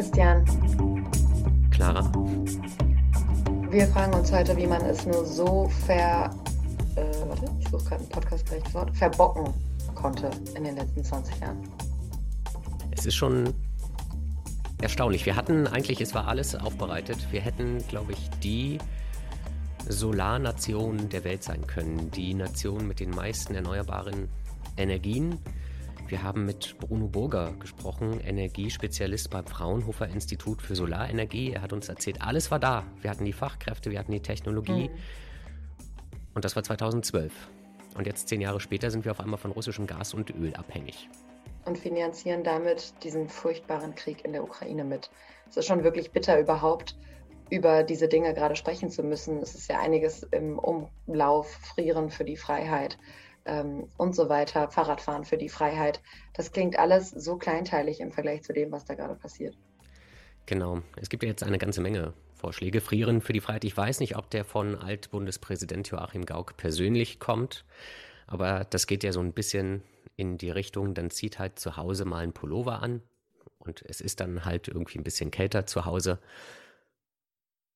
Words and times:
Christian. 0.00 0.42
Clara. 1.70 2.10
Wir 3.68 3.86
fragen 3.88 4.14
uns 4.14 4.32
heute, 4.32 4.56
wie 4.56 4.66
man 4.66 4.80
es 4.86 5.04
nur 5.04 5.26
so 5.26 5.70
ver. 5.84 6.34
Äh, 6.96 7.02
warte, 7.28 7.44
ich 7.60 7.68
suche 7.68 7.84
gerade 7.84 8.04
ein 8.04 8.08
podcastgerechtes 8.08 8.72
Wort. 8.72 8.96
Verbocken 8.96 9.52
konnte 9.94 10.30
in 10.56 10.64
den 10.64 10.76
letzten 10.76 11.04
20 11.04 11.40
Jahren. 11.40 11.58
Es 12.92 13.04
ist 13.04 13.14
schon 13.14 13.52
erstaunlich. 14.80 15.26
Wir 15.26 15.36
hatten 15.36 15.66
eigentlich, 15.66 16.00
es 16.00 16.14
war 16.14 16.28
alles 16.28 16.54
aufbereitet. 16.54 17.18
Wir 17.30 17.42
hätten, 17.42 17.86
glaube 17.88 18.12
ich, 18.12 18.30
die 18.42 18.78
Solarnation 19.86 21.10
der 21.10 21.24
Welt 21.24 21.42
sein 21.42 21.66
können. 21.66 22.10
Die 22.12 22.32
Nation 22.32 22.88
mit 22.88 23.00
den 23.00 23.10
meisten 23.10 23.54
erneuerbaren 23.54 24.30
Energien. 24.78 25.38
Wir 26.10 26.24
haben 26.24 26.44
mit 26.44 26.76
Bruno 26.80 27.06
Burger 27.06 27.52
gesprochen, 27.60 28.18
Energiespezialist 28.18 29.30
beim 29.30 29.46
Fraunhofer 29.46 30.08
Institut 30.08 30.60
für 30.60 30.74
Solarenergie. 30.74 31.52
Er 31.52 31.62
hat 31.62 31.72
uns 31.72 31.88
erzählt, 31.88 32.20
alles 32.20 32.50
war 32.50 32.58
da. 32.58 32.84
Wir 33.00 33.10
hatten 33.10 33.24
die 33.24 33.32
Fachkräfte, 33.32 33.92
wir 33.92 34.00
hatten 34.00 34.10
die 34.10 34.20
Technologie. 34.20 34.88
Mhm. 34.88 34.98
Und 36.34 36.44
das 36.44 36.56
war 36.56 36.64
2012. 36.64 37.32
Und 37.94 38.08
jetzt, 38.08 38.28
zehn 38.28 38.40
Jahre 38.40 38.58
später, 38.58 38.90
sind 38.90 39.04
wir 39.04 39.12
auf 39.12 39.20
einmal 39.20 39.38
von 39.38 39.52
russischem 39.52 39.86
Gas 39.86 40.12
und 40.12 40.34
Öl 40.34 40.52
abhängig. 40.56 41.08
Und 41.64 41.78
finanzieren 41.78 42.42
damit 42.42 42.92
diesen 43.04 43.28
furchtbaren 43.28 43.94
Krieg 43.94 44.24
in 44.24 44.32
der 44.32 44.42
Ukraine 44.42 44.82
mit. 44.82 45.10
Es 45.48 45.58
ist 45.58 45.66
schon 45.66 45.84
wirklich 45.84 46.10
bitter, 46.10 46.40
überhaupt 46.40 46.98
über 47.50 47.84
diese 47.84 48.08
Dinge 48.08 48.34
gerade 48.34 48.56
sprechen 48.56 48.90
zu 48.90 49.04
müssen. 49.04 49.38
Es 49.42 49.54
ist 49.54 49.70
ja 49.70 49.78
einiges 49.78 50.24
im 50.24 50.58
Umlauf, 50.58 51.52
Frieren 51.52 52.10
für 52.10 52.24
die 52.24 52.36
Freiheit 52.36 52.98
ähm, 53.44 53.88
und 53.96 54.14
so 54.14 54.28
weiter, 54.28 54.70
Fahrradfahren 54.70 55.24
für 55.24 55.36
die 55.36 55.48
Freiheit. 55.48 56.00
Das 56.34 56.52
klingt 56.52 56.78
alles 56.78 57.10
so 57.10 57.36
kleinteilig 57.36 58.00
im 58.00 58.12
Vergleich 58.12 58.42
zu 58.42 58.52
dem, 58.52 58.72
was 58.72 58.84
da 58.84 58.94
gerade 58.94 59.14
passiert. 59.14 59.56
Genau. 60.46 60.82
Es 60.96 61.08
gibt 61.08 61.22
ja 61.22 61.28
jetzt 61.28 61.42
eine 61.42 61.58
ganze 61.58 61.80
Menge 61.80 62.14
Vorschläge. 62.34 62.80
Frieren 62.80 63.20
für 63.20 63.32
die 63.32 63.40
Freiheit. 63.40 63.64
Ich 63.64 63.76
weiß 63.76 64.00
nicht, 64.00 64.16
ob 64.16 64.30
der 64.30 64.44
von 64.44 64.74
Altbundespräsident 64.74 65.88
Joachim 65.88 66.24
Gauck 66.24 66.56
persönlich 66.56 67.20
kommt, 67.20 67.64
aber 68.26 68.66
das 68.68 68.86
geht 68.86 69.04
ja 69.04 69.12
so 69.12 69.20
ein 69.20 69.32
bisschen 69.32 69.82
in 70.16 70.38
die 70.38 70.50
Richtung, 70.50 70.94
dann 70.94 71.10
zieht 71.10 71.38
halt 71.38 71.58
zu 71.58 71.76
Hause 71.76 72.04
mal 72.04 72.22
ein 72.22 72.32
Pullover 72.32 72.82
an 72.82 73.02
und 73.58 73.82
es 73.86 74.00
ist 74.00 74.20
dann 74.20 74.44
halt 74.44 74.68
irgendwie 74.68 74.98
ein 74.98 75.04
bisschen 75.04 75.30
kälter 75.30 75.66
zu 75.66 75.84
Hause. 75.84 76.18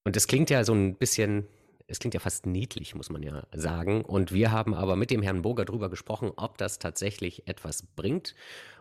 Und 0.04 0.16
es 0.16 0.26
klingt 0.26 0.50
ja 0.50 0.64
so 0.64 0.74
ein 0.74 0.94
bisschen 0.96 1.46
es 1.86 1.98
klingt 1.98 2.14
ja 2.14 2.20
fast 2.20 2.46
niedlich, 2.46 2.94
muss 2.94 3.10
man 3.10 3.22
ja 3.22 3.42
sagen. 3.52 4.04
Und 4.04 4.32
wir 4.32 4.52
haben 4.52 4.74
aber 4.74 4.96
mit 4.96 5.10
dem 5.10 5.22
Herrn 5.22 5.42
Burger 5.42 5.64
darüber 5.64 5.90
gesprochen, 5.90 6.32
ob 6.36 6.56
das 6.58 6.78
tatsächlich 6.78 7.46
etwas 7.46 7.82
bringt 7.82 8.34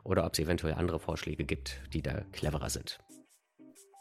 oder 0.03 0.25
ob 0.25 0.33
es 0.33 0.39
eventuell 0.39 0.75
andere 0.75 0.99
Vorschläge 0.99 1.43
gibt, 1.43 1.81
die 1.93 2.01
da 2.01 2.21
cleverer 2.31 2.69
sind. 2.69 2.99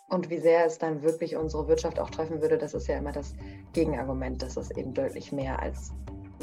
Und 0.09 0.29
wie 0.29 0.39
sehr 0.39 0.67
es 0.67 0.79
dann 0.79 1.03
wirklich 1.03 1.37
unsere 1.37 1.67
Wirtschaft 1.69 1.99
auch 1.99 2.11
treffen 2.11 2.43
würde, 2.43 2.59
das 2.59 2.75
ist 2.75 2.87
ja 2.87 2.99
immer 2.99 3.13
das 3.13 3.35
Gegenargument, 3.73 4.43
dass 4.43 4.59
es 4.59 4.71
eben 4.73 4.93
deutlich 4.93 5.33
mehr 5.33 5.59
als 5.59 5.91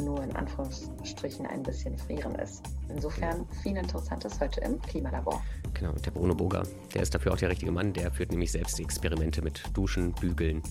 nur 0.02 0.23
in 0.23 0.36
Anführungsstrichen 0.36 1.46
ein 1.46 1.62
bisschen 1.62 1.98
frieren 1.98 2.34
ist. 2.36 2.64
Insofern 2.90 3.46
viel 3.62 3.78
Interessantes 3.78 4.40
heute 4.40 4.62
im 4.62 4.82
Klimalabor. 4.82 5.44
Genau, 5.73 5.92
und 5.92 6.06
der 6.06 6.12
Bruno 6.12 6.34
Burger, 6.34 6.64
der 6.94 7.04
ist 7.04 7.14
dafür 7.14 7.34
auch 7.34 7.38
der 7.38 7.50
richtige 7.50 7.72
Mann, 7.72 7.94
der 7.94 8.12
führt 8.12 8.32
nämlich 8.32 8.52
selbst 8.52 8.80
die 8.80 8.84
Experimente 8.84 9.42
mit 9.42 9.62
Duschen, 9.73 10.14
Bügeln 10.14 10.64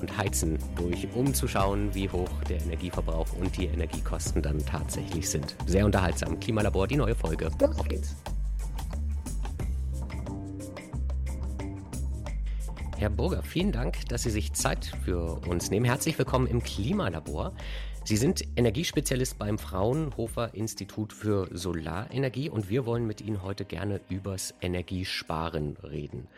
und 0.00 0.16
Heizen 0.16 0.58
durch, 0.76 1.08
um 1.14 1.34
zu 1.34 1.48
schauen, 1.48 1.94
wie 1.94 2.08
hoch 2.08 2.30
der 2.48 2.60
Energieverbrauch 2.60 3.32
und 3.40 3.56
die 3.56 3.66
Energiekosten 3.66 4.42
dann 4.42 4.64
tatsächlich 4.64 5.28
sind. 5.28 5.56
Sehr 5.66 5.84
unterhaltsam. 5.84 6.38
Klimalabor, 6.40 6.86
die 6.86 6.96
neue 6.96 7.14
Folge. 7.14 7.50
Auf 7.60 7.88
geht's. 7.88 8.14
Herr 12.96 13.10
Burger, 13.10 13.42
vielen 13.42 13.72
Dank, 13.72 14.08
dass 14.08 14.22
Sie 14.22 14.30
sich 14.30 14.52
Zeit 14.52 14.92
für 15.04 15.40
uns 15.48 15.70
nehmen. 15.70 15.84
Herzlich 15.84 16.16
willkommen 16.16 16.46
im 16.46 16.62
Klimalabor. 16.62 17.52
Sie 18.04 18.16
sind 18.16 18.44
Energiespezialist 18.56 19.38
beim 19.38 19.58
Fraunhofer 19.58 20.54
Institut 20.54 21.12
für 21.12 21.48
Solarenergie 21.50 22.50
und 22.50 22.68
wir 22.68 22.86
wollen 22.86 23.06
mit 23.06 23.20
Ihnen 23.20 23.42
heute 23.42 23.64
gerne 23.64 24.00
übers 24.08 24.54
Energiesparen 24.60 25.76
reden. 25.82 26.28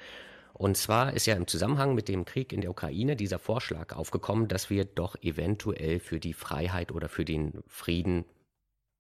Und 0.59 0.78
zwar 0.78 1.12
ist 1.12 1.27
ja 1.27 1.34
im 1.34 1.47
Zusammenhang 1.47 1.94
mit 1.94 2.09
dem 2.09 2.25
Krieg 2.25 2.53
in 2.53 2.62
der 2.62 2.71
Ukraine 2.71 3.15
dieser 3.15 3.39
Vorschlag 3.39 3.94
aufgekommen, 3.94 4.49
dass 4.49 4.71
wir 4.71 4.87
doch 4.87 5.15
eventuell 5.21 6.00
für 6.00 6.19
die 6.19 6.33
Freiheit 6.33 6.93
oder 6.93 7.11
für 7.11 7.27
den 7.27 7.62
Frieden 7.67 8.25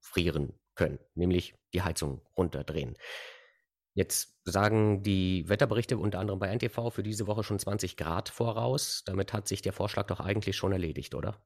frieren 0.00 0.52
können, 0.74 0.98
nämlich 1.14 1.54
die 1.72 1.80
Heizung 1.80 2.20
runterdrehen. 2.36 2.96
Jetzt 3.94 4.38
sagen 4.44 5.02
die 5.02 5.48
Wetterberichte 5.48 5.96
unter 5.96 6.18
anderem 6.18 6.38
bei 6.38 6.54
NTV 6.54 6.90
für 6.90 7.02
diese 7.02 7.26
Woche 7.26 7.42
schon 7.42 7.58
20 7.58 7.96
Grad 7.96 8.28
voraus. 8.28 9.02
Damit 9.06 9.32
hat 9.32 9.48
sich 9.48 9.62
der 9.62 9.72
Vorschlag 9.72 10.08
doch 10.08 10.20
eigentlich 10.20 10.56
schon 10.56 10.72
erledigt, 10.72 11.14
oder? 11.14 11.42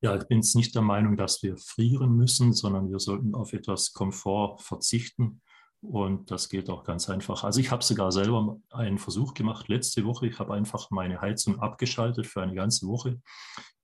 Ja, 0.00 0.16
ich 0.16 0.26
bin 0.26 0.38
jetzt 0.38 0.56
nicht 0.56 0.74
der 0.74 0.82
Meinung, 0.82 1.16
dass 1.16 1.44
wir 1.44 1.56
frieren 1.56 2.16
müssen, 2.16 2.52
sondern 2.52 2.90
wir 2.90 2.98
sollten 2.98 3.36
auf 3.36 3.52
etwas 3.52 3.92
Komfort 3.92 4.60
verzichten. 4.60 5.40
Und 5.84 6.30
das 6.30 6.48
geht 6.48 6.70
auch 6.70 6.84
ganz 6.84 7.10
einfach. 7.10 7.44
Also 7.44 7.60
ich 7.60 7.70
habe 7.70 7.84
sogar 7.84 8.10
selber 8.10 8.58
einen 8.70 8.98
Versuch 8.98 9.34
gemacht 9.34 9.68
letzte 9.68 10.04
Woche. 10.04 10.26
Ich 10.26 10.38
habe 10.38 10.54
einfach 10.54 10.90
meine 10.90 11.20
Heizung 11.20 11.60
abgeschaltet 11.60 12.26
für 12.26 12.42
eine 12.42 12.54
ganze 12.54 12.86
Woche. 12.86 13.20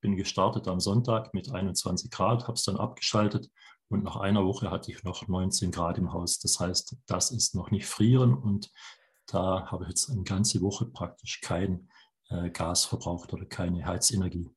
Bin 0.01 0.15
gestartet 0.15 0.67
am 0.67 0.79
Sonntag 0.79 1.33
mit 1.33 1.51
21 1.51 2.09
Grad, 2.09 2.43
habe 2.43 2.53
es 2.53 2.63
dann 2.63 2.77
abgeschaltet 2.77 3.49
und 3.89 4.03
nach 4.03 4.15
einer 4.15 4.45
Woche 4.45 4.71
hatte 4.71 4.91
ich 4.91 5.03
noch 5.03 5.27
19 5.27 5.71
Grad 5.71 5.97
im 5.97 6.11
Haus. 6.11 6.39
Das 6.39 6.59
heißt, 6.59 6.95
das 7.05 7.31
ist 7.31 7.55
noch 7.55 7.71
nicht 7.71 7.85
frieren 7.85 8.33
und 8.33 8.71
da 9.27 9.69
habe 9.69 9.83
ich 9.83 9.89
jetzt 9.89 10.09
eine 10.09 10.23
ganze 10.23 10.61
Woche 10.61 10.85
praktisch 10.85 11.41
kein 11.41 11.89
äh, 12.29 12.49
Gas 12.49 12.85
verbraucht 12.85 13.33
oder 13.33 13.45
keine 13.45 13.85
Heizenergie. 13.85 14.49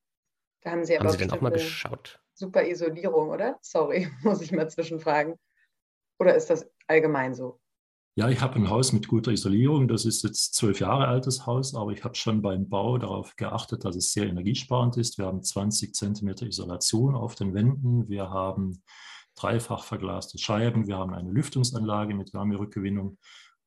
Da 0.62 0.70
haben 0.70 0.84
Sie 0.84 0.96
aber 0.96 1.08
haben 1.08 1.12
Sie 1.12 1.18
denn 1.18 1.30
auch 1.30 1.40
mal 1.40 1.50
geschaut? 1.50 2.20
Super 2.32 2.66
Isolierung, 2.66 3.28
oder? 3.30 3.58
Sorry, 3.60 4.08
muss 4.22 4.40
ich 4.40 4.50
mal 4.50 4.70
zwischenfragen. 4.70 5.34
Oder 6.18 6.36
ist 6.36 6.48
das 6.48 6.70
allgemein 6.86 7.34
so? 7.34 7.60
Ja, 8.16 8.28
ich 8.28 8.40
habe 8.40 8.54
ein 8.54 8.70
Haus 8.70 8.92
mit 8.92 9.08
guter 9.08 9.32
Isolierung. 9.32 9.88
Das 9.88 10.04
ist 10.04 10.22
jetzt 10.22 10.54
zwölf 10.54 10.78
Jahre 10.78 11.08
altes 11.08 11.46
Haus, 11.46 11.74
aber 11.74 11.90
ich 11.90 12.04
habe 12.04 12.14
schon 12.14 12.42
beim 12.42 12.68
Bau 12.68 12.96
darauf 12.96 13.34
geachtet, 13.34 13.84
dass 13.84 13.96
es 13.96 14.12
sehr 14.12 14.26
energiesparend 14.26 14.96
ist. 14.96 15.18
Wir 15.18 15.26
haben 15.26 15.42
20 15.42 15.92
Zentimeter 15.94 16.46
Isolation 16.46 17.16
auf 17.16 17.34
den 17.34 17.54
Wänden. 17.54 18.08
Wir 18.08 18.30
haben 18.30 18.82
dreifach 19.34 19.82
verglaste 19.82 20.38
Scheiben. 20.38 20.86
Wir 20.86 20.96
haben 20.96 21.12
eine 21.12 21.30
Lüftungsanlage 21.30 22.14
mit 22.14 22.32
Wärmerückgewinnung. 22.32 23.18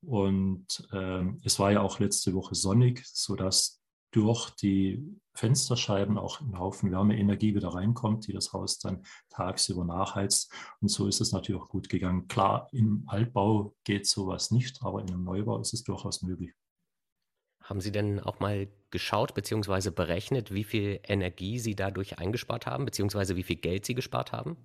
Und 0.01 0.88
äh, 0.94 1.23
es 1.44 1.59
war 1.59 1.73
ja 1.73 1.81
auch 1.81 1.99
letzte 1.99 2.34
Woche 2.34 2.55
sonnig, 2.55 3.03
sodass 3.05 3.81
durch 4.17 4.50
die 4.50 5.16
Fensterscheiben 5.35 6.17
auch 6.17 6.41
ein 6.41 6.57
Haufen 6.57 6.91
Wärmeenergie 6.91 7.53
wieder 7.53 7.69
reinkommt, 7.69 8.25
die 8.25 8.33
das 8.33 8.51
Haus 8.51 8.79
dann 8.79 9.03
tagsüber 9.29 9.85
nachheizt. 9.85 10.51
Und 10.81 10.88
so 10.88 11.07
ist 11.07 11.22
es 11.22 11.31
natürlich 11.33 11.61
auch 11.61 11.69
gut 11.69 11.88
gegangen. 11.88 12.28
Klar, 12.28 12.67
im 12.72 13.03
Altbau 13.05 13.75
geht 13.83 14.07
sowas 14.07 14.50
nicht, 14.50 14.81
aber 14.81 15.01
in 15.01 15.09
einem 15.09 15.23
Neubau 15.23 15.59
ist 15.59 15.72
es 15.75 15.83
durchaus 15.83 16.23
möglich. 16.23 16.51
Haben 17.63 17.79
Sie 17.79 17.91
denn 17.91 18.19
auch 18.19 18.39
mal 18.39 18.67
geschaut 18.89 19.35
bzw. 19.35 19.91
berechnet, 19.91 20.51
wie 20.51 20.63
viel 20.63 20.99
Energie 21.03 21.59
Sie 21.59 21.75
dadurch 21.75 22.17
eingespart 22.17 22.66
haben, 22.66 22.85
beziehungsweise 22.85 23.35
wie 23.35 23.44
viel 23.44 23.57
Geld 23.57 23.85
Sie 23.85 23.94
gespart 23.94 24.31
haben? 24.31 24.57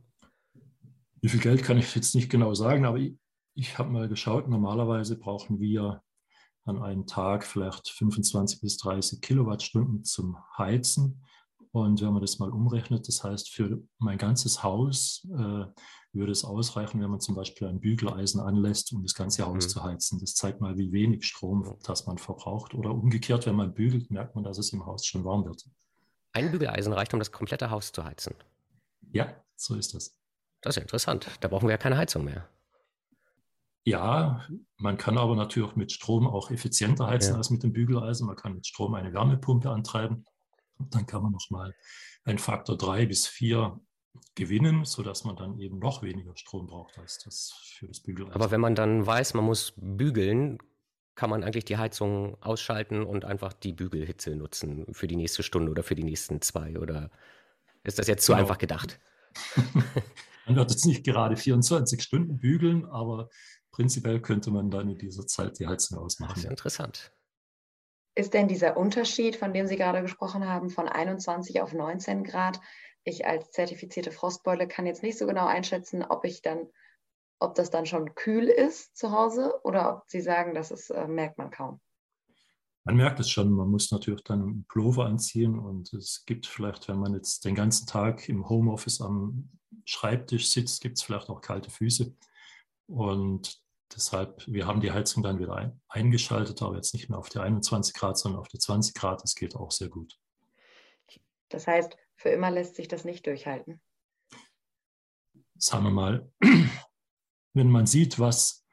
Wie 1.20 1.28
viel 1.28 1.40
Geld 1.40 1.62
kann 1.62 1.76
ich 1.76 1.94
jetzt 1.94 2.14
nicht 2.14 2.30
genau 2.30 2.54
sagen, 2.54 2.86
aber 2.86 2.96
ich, 2.96 3.18
ich 3.54 3.76
habe 3.76 3.90
mal 3.90 4.08
geschaut, 4.08 4.48
normalerweise 4.48 5.18
brauchen 5.18 5.60
wir 5.60 6.02
an 6.64 6.82
einem 6.82 7.06
Tag 7.06 7.44
vielleicht 7.44 7.88
25 7.88 8.60
bis 8.60 8.76
30 8.78 9.20
Kilowattstunden 9.20 10.04
zum 10.04 10.36
Heizen. 10.56 11.24
Und 11.72 12.02
wenn 12.02 12.12
man 12.12 12.20
das 12.20 12.38
mal 12.38 12.50
umrechnet, 12.50 13.08
das 13.08 13.24
heißt, 13.24 13.50
für 13.50 13.82
mein 13.98 14.18
ganzes 14.18 14.62
Haus 14.62 15.26
äh, 15.32 15.64
würde 16.12 16.32
es 16.32 16.44
ausreichen, 16.44 17.00
wenn 17.00 17.10
man 17.10 17.20
zum 17.20 17.34
Beispiel 17.34 17.66
ein 17.66 17.80
Bügeleisen 17.80 18.40
anlässt, 18.40 18.92
um 18.92 19.02
das 19.02 19.14
ganze 19.14 19.46
Haus 19.46 19.64
mhm. 19.64 19.68
zu 19.70 19.82
heizen. 19.82 20.18
Das 20.20 20.34
zeigt 20.34 20.60
mal, 20.60 20.76
wie 20.76 20.92
wenig 20.92 21.24
Strom 21.24 21.78
das 21.84 22.06
man 22.06 22.18
verbraucht. 22.18 22.74
Oder 22.74 22.90
umgekehrt, 22.90 23.46
wenn 23.46 23.56
man 23.56 23.72
bügelt, 23.72 24.10
merkt 24.10 24.34
man, 24.34 24.44
dass 24.44 24.58
es 24.58 24.72
im 24.72 24.84
Haus 24.84 25.06
schon 25.06 25.24
warm 25.24 25.46
wird. 25.46 25.64
Ein 26.34 26.50
Bügeleisen 26.50 26.92
reicht, 26.92 27.14
um 27.14 27.18
das 27.18 27.32
komplette 27.32 27.70
Haus 27.70 27.92
zu 27.92 28.04
heizen. 28.04 28.34
Ja, 29.12 29.34
so 29.56 29.74
ist 29.74 29.94
das. 29.94 30.16
Das 30.60 30.76
ist 30.76 30.82
interessant. 30.82 31.26
Da 31.40 31.48
brauchen 31.48 31.68
wir 31.68 31.72
ja 31.72 31.78
keine 31.78 31.96
Heizung 31.96 32.24
mehr. 32.24 32.48
Ja, 33.84 34.46
man 34.76 34.96
kann 34.96 35.18
aber 35.18 35.34
natürlich 35.34 35.68
auch 35.68 35.76
mit 35.76 35.90
Strom 35.90 36.26
auch 36.26 36.50
effizienter 36.50 37.08
heizen 37.08 37.32
ja. 37.32 37.38
als 37.38 37.50
mit 37.50 37.62
dem 37.62 37.72
Bügeleisen. 37.72 38.26
Man 38.26 38.36
kann 38.36 38.54
mit 38.54 38.66
Strom 38.66 38.94
eine 38.94 39.12
Wärmepumpe 39.12 39.70
antreiben. 39.70 40.24
Und 40.78 40.94
dann 40.94 41.06
kann 41.06 41.22
man 41.22 41.32
nochmal 41.32 41.74
einen 42.24 42.38
Faktor 42.38 42.76
drei 42.76 43.06
bis 43.06 43.26
vier 43.26 43.80
gewinnen, 44.34 44.84
sodass 44.84 45.24
man 45.24 45.36
dann 45.36 45.58
eben 45.58 45.78
noch 45.78 46.02
weniger 46.02 46.36
Strom 46.36 46.66
braucht 46.66 46.98
als 46.98 47.18
das 47.18 47.54
für 47.76 47.88
das 47.88 48.00
Bügeleisen. 48.00 48.34
Aber 48.34 48.50
wenn 48.50 48.60
man 48.60 48.74
dann 48.74 49.04
weiß, 49.04 49.34
man 49.34 49.44
muss 49.44 49.72
bügeln, 49.76 50.58
kann 51.14 51.30
man 51.30 51.42
eigentlich 51.42 51.64
die 51.64 51.76
Heizung 51.76 52.40
ausschalten 52.42 53.04
und 53.04 53.24
einfach 53.24 53.52
die 53.52 53.72
Bügelhitze 53.72 54.34
nutzen 54.36 54.86
für 54.92 55.06
die 55.06 55.16
nächste 55.16 55.42
Stunde 55.42 55.70
oder 55.70 55.82
für 55.82 55.94
die 55.94 56.04
nächsten 56.04 56.40
zwei? 56.40 56.78
Oder 56.78 57.10
ist 57.82 57.98
das 57.98 58.06
jetzt 58.06 58.24
zu 58.24 58.32
genau. 58.32 58.42
einfach 58.42 58.58
gedacht? 58.58 58.98
man 60.46 60.56
wird 60.56 60.70
jetzt 60.70 60.86
nicht 60.86 61.04
gerade 61.04 61.36
24 61.36 62.02
Stunden 62.02 62.38
bügeln, 62.38 62.86
aber 62.86 63.28
prinzipiell 63.72 64.20
könnte 64.20 64.50
man 64.50 64.70
dann 64.70 64.88
in 64.88 64.98
dieser 64.98 65.26
Zeit 65.26 65.58
die 65.58 65.66
Heizung 65.66 65.98
ausmachen. 65.98 66.34
Das 66.34 66.44
ist 66.44 66.50
interessant. 66.50 67.12
Ist 68.14 68.34
denn 68.34 68.46
dieser 68.46 68.76
Unterschied, 68.76 69.36
von 69.36 69.54
dem 69.54 69.66
Sie 69.66 69.76
gerade 69.76 70.02
gesprochen 70.02 70.46
haben, 70.46 70.68
von 70.68 70.86
21 70.86 71.62
auf 71.62 71.72
19 71.72 72.24
Grad? 72.24 72.60
Ich 73.04 73.26
als 73.26 73.50
zertifizierte 73.50 74.12
Frostbeule 74.12 74.68
kann 74.68 74.86
jetzt 74.86 75.02
nicht 75.02 75.18
so 75.18 75.26
genau 75.26 75.46
einschätzen, 75.46 76.04
ob 76.04 76.24
ich 76.24 76.42
dann, 76.42 76.68
ob 77.40 77.54
das 77.54 77.70
dann 77.70 77.86
schon 77.86 78.14
kühl 78.14 78.44
ist 78.44 78.96
zu 78.96 79.10
Hause 79.10 79.54
oder 79.64 79.96
ob 79.96 80.04
Sie 80.08 80.20
sagen, 80.20 80.54
das 80.54 80.70
ist, 80.70 80.90
äh, 80.90 81.08
merkt 81.08 81.38
man 81.38 81.50
kaum. 81.50 81.80
Man 82.84 82.96
merkt 82.96 83.20
es 83.20 83.30
schon, 83.30 83.50
man 83.50 83.68
muss 83.68 83.90
natürlich 83.92 84.24
dann 84.24 84.42
einen 84.42 84.64
Pullover 84.66 85.06
anziehen 85.06 85.58
und 85.58 85.92
es 85.94 86.24
gibt 86.26 86.46
vielleicht, 86.46 86.88
wenn 86.88 86.98
man 86.98 87.14
jetzt 87.14 87.44
den 87.44 87.54
ganzen 87.54 87.86
Tag 87.86 88.28
im 88.28 88.48
Homeoffice 88.48 89.00
am 89.00 89.50
Schreibtisch 89.84 90.50
sitzt, 90.50 90.82
gibt 90.82 90.98
es 90.98 91.02
vielleicht 91.02 91.30
auch 91.30 91.40
kalte 91.40 91.70
Füße. 91.70 92.14
Und 92.86 93.61
deshalb, 93.94 94.44
wir 94.46 94.66
haben 94.66 94.80
die 94.80 94.92
Heizung 94.92 95.22
dann 95.22 95.38
wieder 95.38 95.56
ein, 95.56 95.80
eingeschaltet, 95.88 96.62
aber 96.62 96.76
jetzt 96.76 96.94
nicht 96.94 97.08
mehr 97.08 97.18
auf 97.18 97.28
die 97.28 97.38
21 97.38 97.94
Grad, 97.94 98.18
sondern 98.18 98.40
auf 98.40 98.48
die 98.48 98.58
20 98.58 98.94
Grad. 98.94 99.22
Das 99.22 99.34
geht 99.34 99.56
auch 99.56 99.70
sehr 99.70 99.88
gut. 99.88 100.18
Das 101.48 101.66
heißt, 101.66 101.96
für 102.16 102.30
immer 102.30 102.50
lässt 102.50 102.76
sich 102.76 102.88
das 102.88 103.04
nicht 103.04 103.26
durchhalten. 103.26 103.80
Sagen 105.56 105.84
wir 105.84 105.90
mal, 105.90 106.32
wenn 107.54 107.70
man 107.70 107.86
sieht, 107.86 108.18
was 108.18 108.64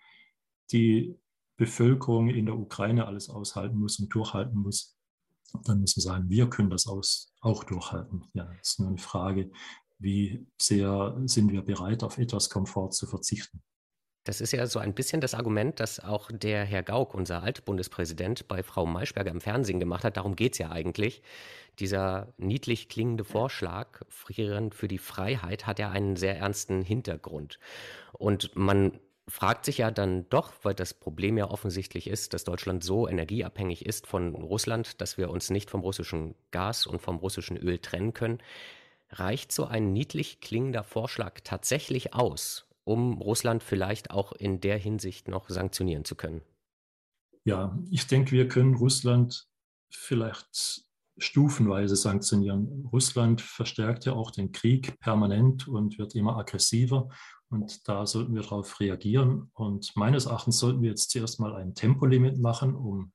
die 0.71 1.19
Bevölkerung 1.57 2.29
in 2.29 2.45
der 2.45 2.57
Ukraine 2.57 3.05
alles 3.05 3.29
aushalten 3.29 3.77
muss 3.77 3.99
und 3.99 4.13
durchhalten 4.13 4.57
muss, 4.57 4.97
dann 5.65 5.81
muss 5.81 5.97
man 5.97 6.03
sagen, 6.03 6.29
wir 6.29 6.49
können 6.49 6.69
das 6.69 6.87
aus, 6.87 7.33
auch 7.41 7.63
durchhalten. 7.63 8.25
Ja, 8.33 8.49
es 8.61 8.71
ist 8.71 8.79
nur 8.79 8.89
eine 8.89 8.97
Frage, 8.97 9.51
wie 9.97 10.47
sehr 10.57 11.19
sind 11.25 11.51
wir 11.51 11.61
bereit, 11.61 12.03
auf 12.03 12.17
etwas 12.17 12.49
Komfort 12.49 12.91
zu 12.91 13.07
verzichten. 13.07 13.61
Das 14.25 14.41
ist 14.41 14.51
ja 14.51 14.67
so 14.67 14.79
ein 14.79 14.93
bisschen 14.93 15.21
das 15.21 15.33
Argument, 15.33 15.79
das 15.79 15.99
auch 15.99 16.29
der 16.31 16.65
Herr 16.65 16.83
Gauck, 16.83 17.13
unser 17.13 17.41
Altbundespräsident, 17.41 18.47
bei 18.47 18.63
Frau 18.63 18.85
Maischberger 18.85 19.31
im 19.31 19.41
Fernsehen 19.41 19.79
gemacht 19.79 20.03
hat. 20.03 20.17
Darum 20.17 20.35
geht 20.35 20.53
es 20.53 20.59
ja 20.59 20.71
eigentlich. 20.71 21.21
Dieser 21.79 22.33
niedlich 22.37 22.89
klingende 22.89 23.23
Vorschlag, 23.23 24.01
Frieren 24.09 24.71
für 24.71 24.89
die 24.89 24.97
Freiheit, 24.97 25.65
hat 25.65 25.79
ja 25.79 25.89
einen 25.89 26.17
sehr 26.17 26.37
ernsten 26.37 26.81
Hintergrund. 26.81 27.59
Und 28.11 28.55
man 28.55 28.99
fragt 29.29 29.65
sich 29.65 29.77
ja 29.77 29.91
dann 29.91 30.27
doch, 30.29 30.53
weil 30.63 30.73
das 30.73 30.93
Problem 30.93 31.37
ja 31.37 31.49
offensichtlich 31.49 32.07
ist, 32.07 32.33
dass 32.33 32.43
Deutschland 32.43 32.83
so 32.83 33.07
energieabhängig 33.07 33.85
ist 33.85 34.07
von 34.07 34.35
Russland, 34.35 34.99
dass 35.01 35.17
wir 35.17 35.29
uns 35.29 35.49
nicht 35.49 35.69
vom 35.69 35.81
russischen 35.81 36.35
Gas 36.51 36.87
und 36.87 37.01
vom 37.01 37.17
russischen 37.17 37.55
Öl 37.55 37.77
trennen 37.79 38.13
können. 38.13 38.39
Reicht 39.11 39.51
so 39.51 39.65
ein 39.65 39.93
niedlich 39.93 40.41
klingender 40.41 40.83
Vorschlag 40.83 41.39
tatsächlich 41.43 42.13
aus, 42.13 42.65
um 42.89 43.21
Russland 43.21 43.61
vielleicht 43.61 44.09
auch 44.09 44.31
in 44.31 44.61
der 44.61 44.79
Hinsicht 44.79 45.27
noch 45.27 45.47
sanktionieren 45.47 46.05
zu 46.05 46.15
können? 46.15 46.41
Ja, 47.45 47.77
ich 47.91 48.07
denke, 48.07 48.31
wir 48.31 48.47
können 48.47 48.73
Russland 48.73 49.47
vielleicht 49.91 50.83
stufenweise 51.19 51.95
sanktionieren. 51.95 52.89
Russland 52.91 53.41
verstärkt 53.41 54.05
ja 54.05 54.13
auch 54.13 54.31
den 54.31 54.51
Krieg 54.51 54.99
permanent 54.99 55.67
und 55.67 55.99
wird 55.99 56.15
immer 56.15 56.37
aggressiver. 56.37 57.09
Und 57.49 57.87
da 57.87 58.07
sollten 58.07 58.33
wir 58.33 58.41
darauf 58.41 58.79
reagieren. 58.79 59.51
Und 59.53 59.91
meines 59.95 60.25
Erachtens 60.25 60.57
sollten 60.57 60.81
wir 60.81 60.89
jetzt 60.89 61.11
zuerst 61.11 61.39
mal 61.39 61.55
ein 61.55 61.75
Tempolimit 61.75 62.39
machen, 62.39 62.75
um 62.75 63.11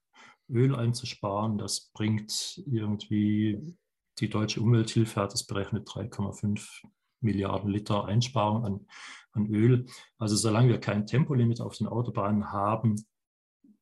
Öl 0.48 0.76
einzusparen. 0.76 1.58
Das 1.58 1.90
bringt 1.92 2.62
irgendwie, 2.66 3.76
die 4.20 4.28
deutsche 4.28 4.60
Umwelthilfe 4.60 5.20
hat 5.20 5.34
es 5.34 5.44
berechnet, 5.44 5.88
3,5 5.88 6.84
Milliarden 7.24 7.70
Liter 7.70 8.04
Einsparung 8.04 8.64
an, 8.64 8.86
an 9.32 9.46
Öl. 9.46 9.86
Also 10.18 10.36
solange 10.36 10.68
wir 10.68 10.80
kein 10.80 11.06
Tempolimit 11.06 11.60
auf 11.60 11.76
den 11.76 11.86
Autobahnen 11.86 12.52
haben, 12.52 13.04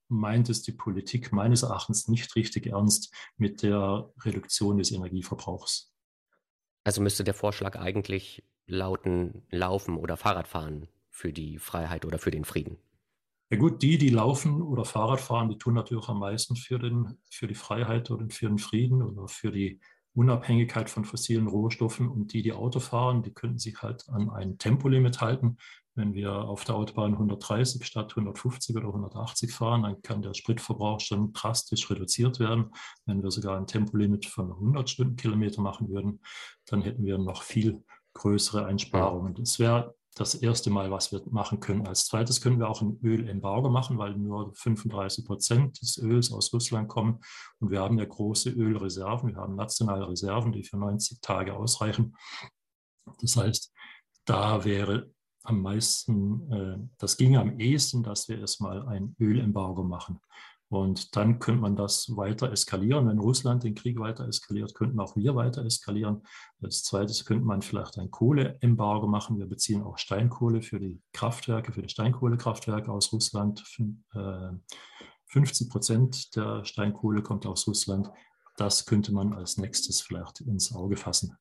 meint 0.09 0.49
es 0.51 0.63
die 0.63 0.73
Politik 0.73 1.33
meines 1.33 1.63
Erachtens 1.63 2.09
nicht 2.09 2.37
richtig 2.37 2.67
ernst 2.67 3.15
mit 3.37 3.63
der 3.63 4.13
Reduktion 4.21 4.79
des 4.79 4.93
Energieverbrauchs. 4.93 5.93
Also 6.85 7.01
müsste 7.01 7.25
der 7.25 7.35
Vorschlag 7.35 7.77
eigentlich 7.77 8.45
lauten 8.67 9.43
Laufen 9.51 9.97
oder 9.97 10.17
Fahrradfahren 10.17 10.89
für 11.11 11.33
die 11.33 11.59
Freiheit 11.59 12.05
oder 12.05 12.19
für 12.19 12.31
den 12.31 12.45
Frieden? 12.45 12.79
Ja 13.51 13.59
gut, 13.59 13.83
die, 13.83 13.99
die 13.99 14.09
laufen 14.09 14.63
oder 14.63 14.87
Fahrrad 14.87 15.21
fahren, 15.21 15.51
die 15.51 15.59
tun 15.59 15.75
natürlich 15.75 16.09
am 16.09 16.21
meisten 16.21 16.57
für, 16.57 16.79
den, 16.79 17.19
für 17.31 17.47
die 17.47 17.55
Freiheit 17.55 18.11
oder 18.11 18.27
für 18.31 18.49
den 18.49 18.59
Frieden 18.59 19.03
oder 19.03 19.29
für 19.29 19.53
die 19.53 19.79
Unabhängigkeit 20.15 20.91
von 20.91 21.05
fossilen 21.05 21.47
Rohstoffen. 21.47 22.09
Und 22.09 22.33
die, 22.33 22.43
die 22.43 22.53
Auto 22.53 22.81
fahren, 22.81 23.23
die 23.23 23.33
könnten 23.33 23.59
sich 23.59 23.81
halt 23.83 24.09
an 24.09 24.31
ein 24.31 24.59
Tempolimit 24.59 25.21
halten. 25.21 25.57
Wenn 25.95 26.15
wir 26.15 26.33
auf 26.33 26.65
der 26.65 26.75
Autobahn 26.75 27.13
130 27.13 27.85
statt 27.85 28.13
150 28.13 28.77
oder 28.77 28.89
180 28.89 29.53
fahren, 29.53 29.83
dann 29.83 30.01
kann 30.01 30.23
der 30.23 30.33
Spritverbrauch 30.33 31.01
schon 31.01 31.33
drastisch 31.35 31.91
reduziert 31.91 32.41
werden. 32.41 32.73
Wenn 33.05 33.23
wir 33.23 33.31
sogar 33.31 33.59
ein 33.59 33.67
Tempolimit 33.67 34.25
von 34.25 34.51
100 34.51 34.89
Stundenkilometer 34.89 35.61
machen 35.61 35.91
würden, 35.91 36.21
dann 36.67 36.81
hätten 36.81 37.05
wir 37.05 37.19
noch 37.19 37.43
viel 37.43 37.85
größere 38.15 38.65
Einsparungen. 38.65 39.35
Das 39.35 39.59
wäre 39.59 39.95
das 40.15 40.35
erste 40.35 40.71
Mal, 40.71 40.91
was 40.91 41.11
wir 41.11 41.23
machen 41.31 41.61
können. 41.61 41.87
Als 41.87 42.07
zweites 42.07 42.41
können 42.41 42.59
wir 42.59 42.69
auch 42.69 42.83
ein 42.83 42.99
Ölembargo 43.03 43.71
machen, 43.71 43.97
weil 43.99 44.15
nur 44.15 44.55
35 44.55 45.25
Prozent 45.25 45.81
des 45.81 45.97
Öls 45.99 46.31
aus 46.33 46.53
Russland 46.53 46.89
kommen. 46.89 47.21
Und 47.61 47.71
wir 47.71 47.81
haben 47.81 47.99
ja 47.99 48.05
große 48.05 48.51
Ölreserven. 48.51 49.31
Wir 49.31 49.37
haben 49.37 49.57
nationale 49.57 50.09
Reserven, 50.09 50.53
die 50.53 50.65
für 50.65 50.77
90 50.77 51.21
Tage 51.21 51.55
ausreichen. 51.55 52.15
Das 53.21 53.37
heißt, 53.37 53.73
da 54.27 54.65
wäre 54.65 55.11
am 55.45 55.63
meisten, 55.63 56.53
äh, 56.53 56.79
das 56.99 57.17
ginge 57.17 57.41
am 57.41 57.59
ehesten, 57.59 58.03
dass 58.03 58.29
wir 58.29 58.39
erstmal 58.39 58.87
ein 58.89 59.17
Ölembargo 59.19 59.83
machen. 59.83 60.21
Und 60.73 61.17
dann 61.17 61.39
könnte 61.39 61.61
man 61.61 61.77
das 61.77 62.17
weiter 62.17 62.51
eskalieren. 62.51 63.07
Wenn 63.07 63.19
Russland 63.19 63.63
den 63.63 63.75
Krieg 63.75 64.01
weiter 64.01 64.27
eskaliert, 64.27 64.75
könnten 64.75 64.99
auch 65.01 65.17
wir 65.17 65.35
weiter 65.35 65.67
eskalieren. 65.67 66.23
Als 66.63 66.83
zweites 66.83 67.27
könnte 67.27 67.45
man 67.45 67.61
vielleicht 67.61 67.99
ein 67.99 68.11
Kohleembargo 68.11 69.07
machen. 69.07 69.39
Wir 69.39 69.45
beziehen 69.45 69.83
auch 69.83 69.99
Steinkohle 69.99 70.63
für 70.63 70.81
die 70.81 71.03
Kraftwerke, 71.13 71.73
für 71.73 71.83
die 71.83 71.91
Steinkohlekraftwerke 71.91 72.91
aus 72.91 73.13
Russland. 73.13 73.63
50 75.27 75.67
äh, 75.67 75.71
Prozent 75.71 76.35
der 76.37 76.65
Steinkohle 76.65 77.23
kommt 77.23 77.45
aus 77.45 77.69
Russland. 77.69 78.11
Das 78.57 78.87
könnte 78.87 79.13
man 79.13 79.35
als 79.35 79.59
nächstes 79.59 80.01
vielleicht 80.01 80.41
ins 80.41 80.75
Auge 80.75 80.97
fassen 80.97 81.37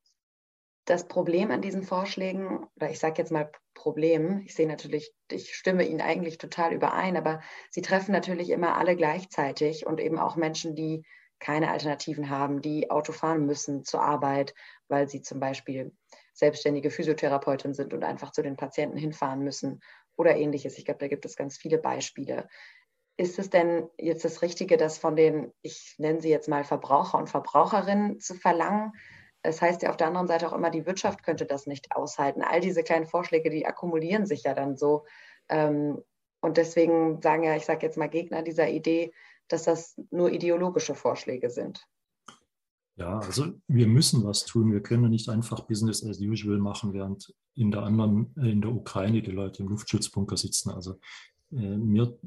das 0.92 1.08
Problem 1.08 1.52
an 1.52 1.62
diesen 1.62 1.84
Vorschlägen, 1.84 2.68
oder 2.76 2.90
ich 2.90 3.00
sage 3.00 3.16
jetzt 3.18 3.32
mal 3.32 3.50
Problem, 3.74 4.42
ich 4.46 4.54
sehe 4.54 4.68
natürlich, 4.68 5.14
ich 5.32 5.56
stimme 5.56 5.86
Ihnen 5.86 6.02
eigentlich 6.02 6.38
total 6.38 6.74
überein, 6.74 7.16
aber 7.16 7.40
sie 7.70 7.82
treffen 7.82 8.12
natürlich 8.12 8.50
immer 8.50 8.76
alle 8.76 8.98
gleichzeitig 8.98 9.88
und 9.88 10.02
eben 10.02 10.20
auch 10.20 10.36
Menschen, 10.36 10.76
die 10.76 11.04
keine 11.40 11.72
Alternativen 11.72 12.30
haben, 12.30 12.62
die 12.62 12.92
Auto 12.92 13.14
fahren 13.14 13.46
müssen 13.46 13.86
zur 13.86 14.02
Arbeit, 14.02 14.54
weil 14.90 15.08
sie 15.08 15.22
zum 15.22 15.40
Beispiel 15.40 15.96
selbstständige 16.34 16.92
Physiotherapeutin 16.92 17.74
sind 17.74 17.94
und 17.94 18.04
einfach 18.04 18.32
zu 18.32 18.42
den 18.44 18.58
Patienten 18.58 18.98
hinfahren 18.98 19.40
müssen 19.40 19.80
oder 20.18 20.36
ähnliches. 20.36 20.78
Ich 20.78 20.86
glaube, 20.86 21.00
da 21.00 21.08
gibt 21.08 21.26
es 21.26 21.38
ganz 21.38 21.58
viele 21.58 21.78
Beispiele. 21.78 22.48
Ist 23.18 23.40
es 23.40 23.50
denn 23.50 23.88
jetzt 23.98 24.26
das 24.26 24.42
Richtige, 24.42 24.78
das 24.78 24.98
von 24.98 25.16
den, 25.16 25.54
ich 25.62 25.96
nenne 25.98 26.22
sie 26.22 26.30
jetzt 26.30 26.50
mal 26.50 26.66
Verbraucher 26.66 27.18
und 27.18 27.30
Verbraucherinnen 27.30 28.20
zu 28.20 28.36
verlangen, 28.36 28.92
es 29.44 29.62
heißt 29.62 29.82
ja 29.82 29.90
auf 29.90 29.98
der 29.98 30.08
anderen 30.08 30.28
Seite 30.28 30.48
auch 30.48 30.54
immer, 30.54 30.70
die 30.70 30.86
Wirtschaft 30.86 31.24
könnte 31.24 31.46
das 31.46 31.66
nicht 31.66 31.96
aushalten. 31.96 32.42
All 32.44 32.62
diese 32.62 32.84
kleinen 32.84 33.08
Vorschläge, 33.08 33.50
die 33.50 33.66
akkumulieren 33.66 34.26
sich 34.26 34.44
ja 34.44 34.54
dann 34.54 34.78
so. 34.78 35.06
Ähm, 35.50 36.02
und 36.42 36.58
deswegen 36.58 37.22
sagen 37.22 37.44
ja, 37.44 37.56
ich 37.56 37.66
sage 37.66 37.86
jetzt 37.86 37.98
mal 37.98 38.10
Gegner 38.10 38.44
dieser 38.44 38.70
Idee, 38.70 39.14
dass 39.48 39.64
das 39.64 40.00
nur 40.12 40.32
ideologische 40.32 40.96
Vorschläge 40.96 41.50
sind. 41.50 41.86
Ja, 42.98 43.20
also 43.20 43.48
wir 43.68 43.88
müssen 43.88 44.24
was 44.24 44.46
tun. 44.46 44.72
Wir 44.72 44.82
können 44.82 45.10
nicht 45.10 45.30
einfach 45.30 45.62
Business 45.62 46.06
as 46.06 46.20
usual 46.20 46.60
machen, 46.60 46.94
während 46.94 47.34
in 47.56 47.72
der 47.72 47.84
anderen, 47.84 48.34
äh, 48.38 48.52
in 48.52 48.62
der 48.62 48.72
Ukraine 48.72 49.22
die 49.22 49.32
Leute 49.32 49.64
im 49.64 49.70
Luftschutzbunker 49.70 50.38
sitzen. 50.38 50.72
Also 50.72 51.00
äh, 51.52 51.78
mir 51.78 52.18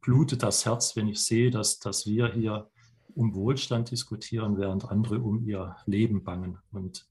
blutet 0.00 0.42
das 0.42 0.64
Herz, 0.64 0.96
wenn 0.96 1.08
ich 1.08 1.22
sehe, 1.22 1.50
dass, 1.50 1.78
dass 1.78 2.06
wir 2.06 2.32
hier 2.32 2.70
um 3.16 3.34
Wohlstand 3.34 3.90
diskutieren, 3.90 4.58
während 4.58 4.84
andere 4.84 5.20
um 5.20 5.46
ihr 5.48 5.76
Leben 5.86 6.22
bangen. 6.22 6.58
Und 6.70 7.08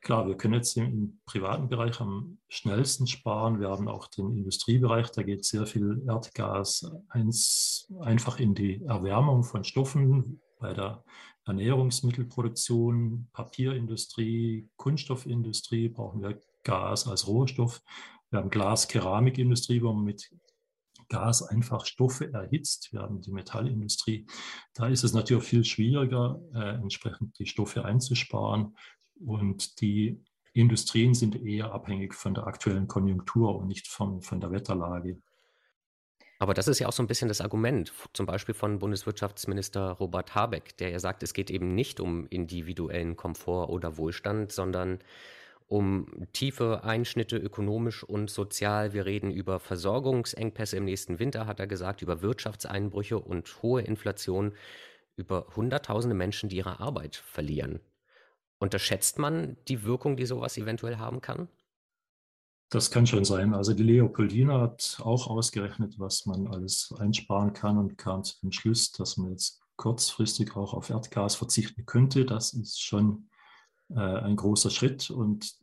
klar, 0.00 0.28
wir 0.28 0.36
können 0.36 0.54
jetzt 0.54 0.76
im, 0.76 1.18
privaten 1.24 1.68
Bereich 1.68 2.00
am 2.00 2.38
schnellsten 2.48 3.06
sparen. 3.06 3.58
Wir 3.58 3.70
haben 3.70 3.88
auch 3.88 4.08
den 4.08 4.32
Industriebereich, 4.32 5.10
da 5.10 5.22
geht 5.22 5.44
sehr 5.44 5.66
viel 5.66 6.02
Erdgas 6.06 6.88
eins, 7.08 7.92
einfach 8.00 8.38
in 8.38 8.54
die 8.54 8.84
Erwärmung 8.84 9.42
von 9.42 9.64
Stoffen 9.64 10.40
bei 10.60 10.72
der 10.74 11.02
Ernährungsmittelproduktion, 11.46 13.28
Papierindustrie, 13.32 14.68
Kunststoffindustrie 14.76 15.88
brauchen 15.88 16.22
wir 16.22 16.40
Gas 16.64 17.06
als 17.06 17.28
Rohstoff. 17.28 17.82
Wir 18.30 18.40
haben 18.40 18.50
Glas-Keramikindustrie, 18.50 19.80
wo 19.82 19.92
man 19.92 20.04
mit 20.04 20.28
Gas 21.08 21.42
einfach 21.42 21.86
Stoffe 21.86 22.32
erhitzt. 22.32 22.92
Wir 22.92 23.00
haben 23.00 23.20
die 23.20 23.32
Metallindustrie. 23.32 24.26
Da 24.74 24.88
ist 24.88 25.04
es 25.04 25.12
natürlich 25.12 25.44
viel 25.44 25.64
schwieriger, 25.64 26.40
äh, 26.54 26.74
entsprechend 26.74 27.38
die 27.38 27.46
Stoffe 27.46 27.84
einzusparen. 27.84 28.76
Und 29.24 29.80
die 29.80 30.22
Industrien 30.52 31.14
sind 31.14 31.36
eher 31.36 31.72
abhängig 31.72 32.14
von 32.14 32.34
der 32.34 32.46
aktuellen 32.46 32.88
Konjunktur 32.88 33.56
und 33.56 33.68
nicht 33.68 33.88
von, 33.88 34.22
von 34.22 34.40
der 34.40 34.50
Wetterlage. 34.50 35.20
Aber 36.38 36.54
das 36.54 36.68
ist 36.68 36.78
ja 36.78 36.88
auch 36.88 36.92
so 36.92 37.02
ein 37.02 37.06
bisschen 37.06 37.28
das 37.28 37.40
Argument, 37.40 37.92
zum 38.12 38.26
Beispiel 38.26 38.54
von 38.54 38.78
Bundeswirtschaftsminister 38.78 39.92
Robert 39.92 40.34
Habeck, 40.34 40.76
der 40.76 40.90
ja 40.90 40.98
sagt, 40.98 41.22
es 41.22 41.32
geht 41.32 41.50
eben 41.50 41.74
nicht 41.74 41.98
um 41.98 42.26
individuellen 42.26 43.16
Komfort 43.16 43.70
oder 43.70 43.96
Wohlstand, 43.96 44.52
sondern 44.52 44.98
um 45.66 46.26
tiefe 46.32 46.84
Einschnitte 46.84 47.36
ökonomisch 47.36 48.04
und 48.04 48.30
sozial. 48.30 48.92
Wir 48.92 49.04
reden 49.04 49.30
über 49.30 49.58
Versorgungsengpässe 49.58 50.76
im 50.76 50.84
nächsten 50.84 51.18
Winter, 51.18 51.46
hat 51.46 51.60
er 51.60 51.66
gesagt, 51.66 52.02
über 52.02 52.22
Wirtschaftseinbrüche 52.22 53.18
und 53.18 53.62
hohe 53.62 53.82
Inflation, 53.82 54.52
über 55.16 55.46
Hunderttausende 55.56 56.14
Menschen, 56.14 56.48
die 56.48 56.56
ihre 56.56 56.78
Arbeit 56.80 57.16
verlieren. 57.16 57.80
Unterschätzt 58.58 59.18
man 59.18 59.56
die 59.68 59.84
Wirkung, 59.84 60.16
die 60.16 60.26
sowas 60.26 60.56
eventuell 60.56 60.98
haben 60.98 61.20
kann? 61.20 61.48
Das 62.68 62.90
kann 62.90 63.06
schon 63.06 63.24
sein. 63.24 63.54
Also 63.54 63.74
die 63.74 63.82
Leopoldina 63.82 64.60
hat 64.60 64.98
auch 65.02 65.28
ausgerechnet, 65.28 65.98
was 65.98 66.26
man 66.26 66.46
alles 66.48 66.92
einsparen 66.98 67.52
kann 67.52 67.78
und 67.78 67.96
kam 67.96 68.24
zu 68.24 68.40
dem 68.40 68.50
Schluss, 68.50 68.90
dass 68.92 69.16
man 69.16 69.30
jetzt 69.30 69.60
kurzfristig 69.76 70.56
auch 70.56 70.74
auf 70.74 70.90
Erdgas 70.90 71.36
verzichten 71.36 71.86
könnte. 71.86 72.24
Das 72.24 72.54
ist 72.54 72.82
schon 72.82 73.28
äh, 73.90 74.00
ein 74.00 74.36
großer 74.36 74.70
Schritt 74.70 75.10
und 75.10 75.56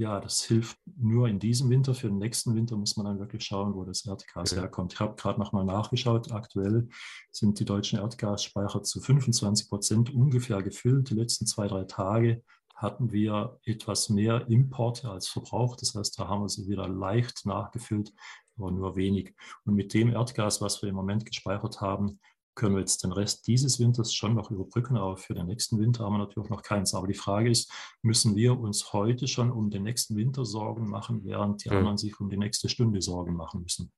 ja, 0.00 0.18
das 0.18 0.42
hilft 0.42 0.78
nur 0.96 1.28
in 1.28 1.38
diesem 1.38 1.68
Winter. 1.68 1.94
Für 1.94 2.08
den 2.08 2.16
nächsten 2.16 2.54
Winter 2.54 2.74
muss 2.74 2.96
man 2.96 3.04
dann 3.04 3.18
wirklich 3.18 3.44
schauen, 3.44 3.74
wo 3.74 3.84
das 3.84 4.06
Erdgas 4.06 4.52
ja. 4.52 4.62
herkommt. 4.62 4.94
Ich 4.94 5.00
habe 5.00 5.14
gerade 5.14 5.38
nochmal 5.38 5.66
nachgeschaut. 5.66 6.32
Aktuell 6.32 6.88
sind 7.30 7.60
die 7.60 7.66
deutschen 7.66 7.98
Erdgasspeicher 7.98 8.82
zu 8.82 9.02
25 9.02 9.68
Prozent 9.68 10.14
ungefähr 10.14 10.62
gefüllt. 10.62 11.10
Die 11.10 11.14
letzten 11.14 11.44
zwei, 11.44 11.68
drei 11.68 11.84
Tage 11.84 12.42
hatten 12.74 13.12
wir 13.12 13.58
etwas 13.66 14.08
mehr 14.08 14.48
Importe 14.48 15.10
als 15.10 15.28
Verbrauch. 15.28 15.76
Das 15.76 15.94
heißt, 15.94 16.18
da 16.18 16.28
haben 16.28 16.44
wir 16.44 16.48
sie 16.48 16.66
wieder 16.66 16.88
leicht 16.88 17.44
nachgefüllt, 17.44 18.14
aber 18.56 18.70
nur 18.70 18.96
wenig. 18.96 19.34
Und 19.66 19.74
mit 19.74 19.92
dem 19.92 20.14
Erdgas, 20.14 20.62
was 20.62 20.80
wir 20.80 20.88
im 20.88 20.94
Moment 20.94 21.26
gespeichert 21.26 21.82
haben, 21.82 22.20
können 22.60 22.74
wir 22.74 22.80
jetzt 22.80 23.02
den 23.02 23.12
Rest 23.12 23.46
dieses 23.46 23.80
Winters 23.80 24.12
schon 24.12 24.34
noch 24.34 24.50
überbrücken, 24.50 24.98
aber 24.98 25.16
für 25.16 25.32
den 25.32 25.46
nächsten 25.46 25.78
Winter 25.78 26.04
haben 26.04 26.12
wir 26.12 26.18
natürlich 26.18 26.50
noch 26.50 26.62
keins. 26.62 26.94
Aber 26.94 27.06
die 27.06 27.14
Frage 27.14 27.50
ist, 27.50 27.72
müssen 28.02 28.36
wir 28.36 28.60
uns 28.60 28.92
heute 28.92 29.28
schon 29.28 29.50
um 29.50 29.70
den 29.70 29.82
nächsten 29.82 30.14
Winter 30.14 30.44
Sorgen 30.44 30.86
machen, 30.86 31.24
während 31.24 31.64
die 31.64 31.70
mhm. 31.70 31.78
anderen 31.78 31.96
sich 31.96 32.20
um 32.20 32.28
die 32.28 32.36
nächste 32.36 32.68
Stunde 32.68 33.00
Sorgen 33.00 33.34
machen 33.34 33.62
müssen? 33.62 33.90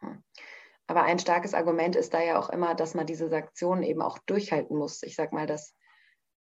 Hm. 0.00 0.22
Aber 0.86 1.04
ein 1.04 1.18
starkes 1.18 1.54
Argument 1.54 1.96
ist 1.96 2.12
da 2.12 2.22
ja 2.22 2.38
auch 2.38 2.50
immer, 2.50 2.74
dass 2.74 2.94
man 2.94 3.06
diese 3.06 3.30
Sanktionen 3.30 3.82
eben 3.82 4.02
auch 4.02 4.18
durchhalten 4.18 4.76
muss. 4.76 5.02
Ich 5.02 5.16
sage 5.16 5.34
mal, 5.34 5.46
das 5.46 5.74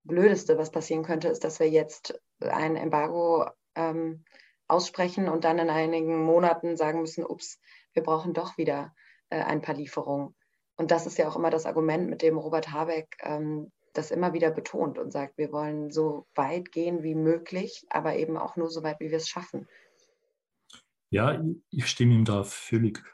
Blödeste, 0.02 0.57
was 0.57 0.71
passieren 0.71 1.02
könnte, 1.02 1.29
ist, 1.29 1.45
dass 1.45 1.61
wir 1.61 1.69
jetzt 1.69 2.19
ein 2.40 2.76
Embargo 2.76 3.45
ähm, 3.75 4.25
aussprechen 4.67 5.29
und 5.29 5.45
dann 5.45 5.59
in 5.59 5.69
einigen 5.69 6.25
Monaten 6.25 6.79
sagen 6.79 7.02
müssen, 7.02 7.23
ups, 7.23 7.61
wir 7.93 8.02
brauchen 8.02 8.33
doch 8.33 8.57
wieder 8.57 8.95
äh, 9.29 9.43
ein 9.43 9.61
paar 9.61 9.75
Lieferungen. 9.75 10.35
Und 10.80 10.90
das 10.90 11.04
ist 11.04 11.18
ja 11.18 11.28
auch 11.28 11.37
immer 11.37 11.50
das 11.50 11.66
Argument, 11.66 12.08
mit 12.08 12.22
dem 12.22 12.38
Robert 12.38 12.72
Habeck 12.72 13.18
ähm, 13.20 13.70
das 13.92 14.10
immer 14.10 14.32
wieder 14.32 14.50
betont 14.50 14.96
und 14.96 15.12
sagt, 15.12 15.37
wir 15.37 15.52
wollen 15.52 15.90
so 15.90 16.26
weit 16.34 16.72
gehen 16.72 17.02
wie 17.02 17.14
möglich, 17.14 17.87
aber 17.90 18.16
eben 18.16 18.38
auch 18.38 18.56
nur 18.56 18.70
so 18.70 18.82
weit, 18.82 18.99
wie 18.99 19.10
wir 19.10 19.18
es 19.18 19.28
schaffen. 19.28 19.68
Ja, 21.10 21.38
ich 21.68 21.87
stimme 21.87 22.14
ihm 22.14 22.25
da 22.25 22.44
völlig 22.44 23.04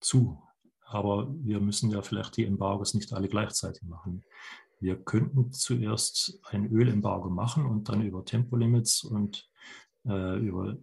zu. 0.00 0.42
Aber 0.84 1.32
wir 1.38 1.60
müssen 1.60 1.92
ja 1.92 2.02
vielleicht 2.02 2.36
die 2.36 2.46
Embargos 2.46 2.94
nicht 2.94 3.12
alle 3.12 3.28
gleichzeitig 3.28 3.84
machen. 3.84 4.24
Wir 4.80 4.96
könnten 4.96 5.52
zuerst 5.52 6.40
ein 6.42 6.66
Ölembargo 6.72 7.30
machen 7.30 7.64
und 7.64 7.88
dann 7.88 8.02
über 8.02 8.24
Tempolimits 8.24 9.04
und 9.04 9.48
äh, 10.04 10.36
über 10.40 10.76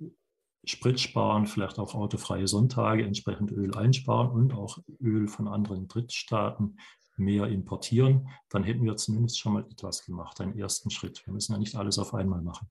Spritsparen, 0.64 1.48
vielleicht 1.48 1.80
auch 1.80 1.96
autofreie 1.96 2.48
Sonntage, 2.48 3.04
entsprechend 3.04 3.52
Öl 3.52 3.76
einsparen 3.76 4.30
und 4.30 4.54
auch 4.54 4.78
Öl 5.00 5.28
von 5.28 5.48
anderen 5.48 5.88
Drittstaaten 5.88 6.78
mehr 7.18 7.48
importieren, 7.48 8.30
dann 8.50 8.64
hätten 8.64 8.84
wir 8.84 8.98
zumindest 8.98 9.40
schon 9.40 9.54
mal 9.54 9.66
etwas 9.70 10.06
gemacht, 10.06 10.42
einen 10.42 10.58
ersten 10.58 10.90
Schritt. 10.90 11.26
Wir 11.26 11.34
müssen 11.34 11.54
ja 11.54 11.58
nicht 11.58 11.76
alles 11.76 12.00
auf 12.00 12.14
einmal 12.14 12.42
machen. 12.42 12.70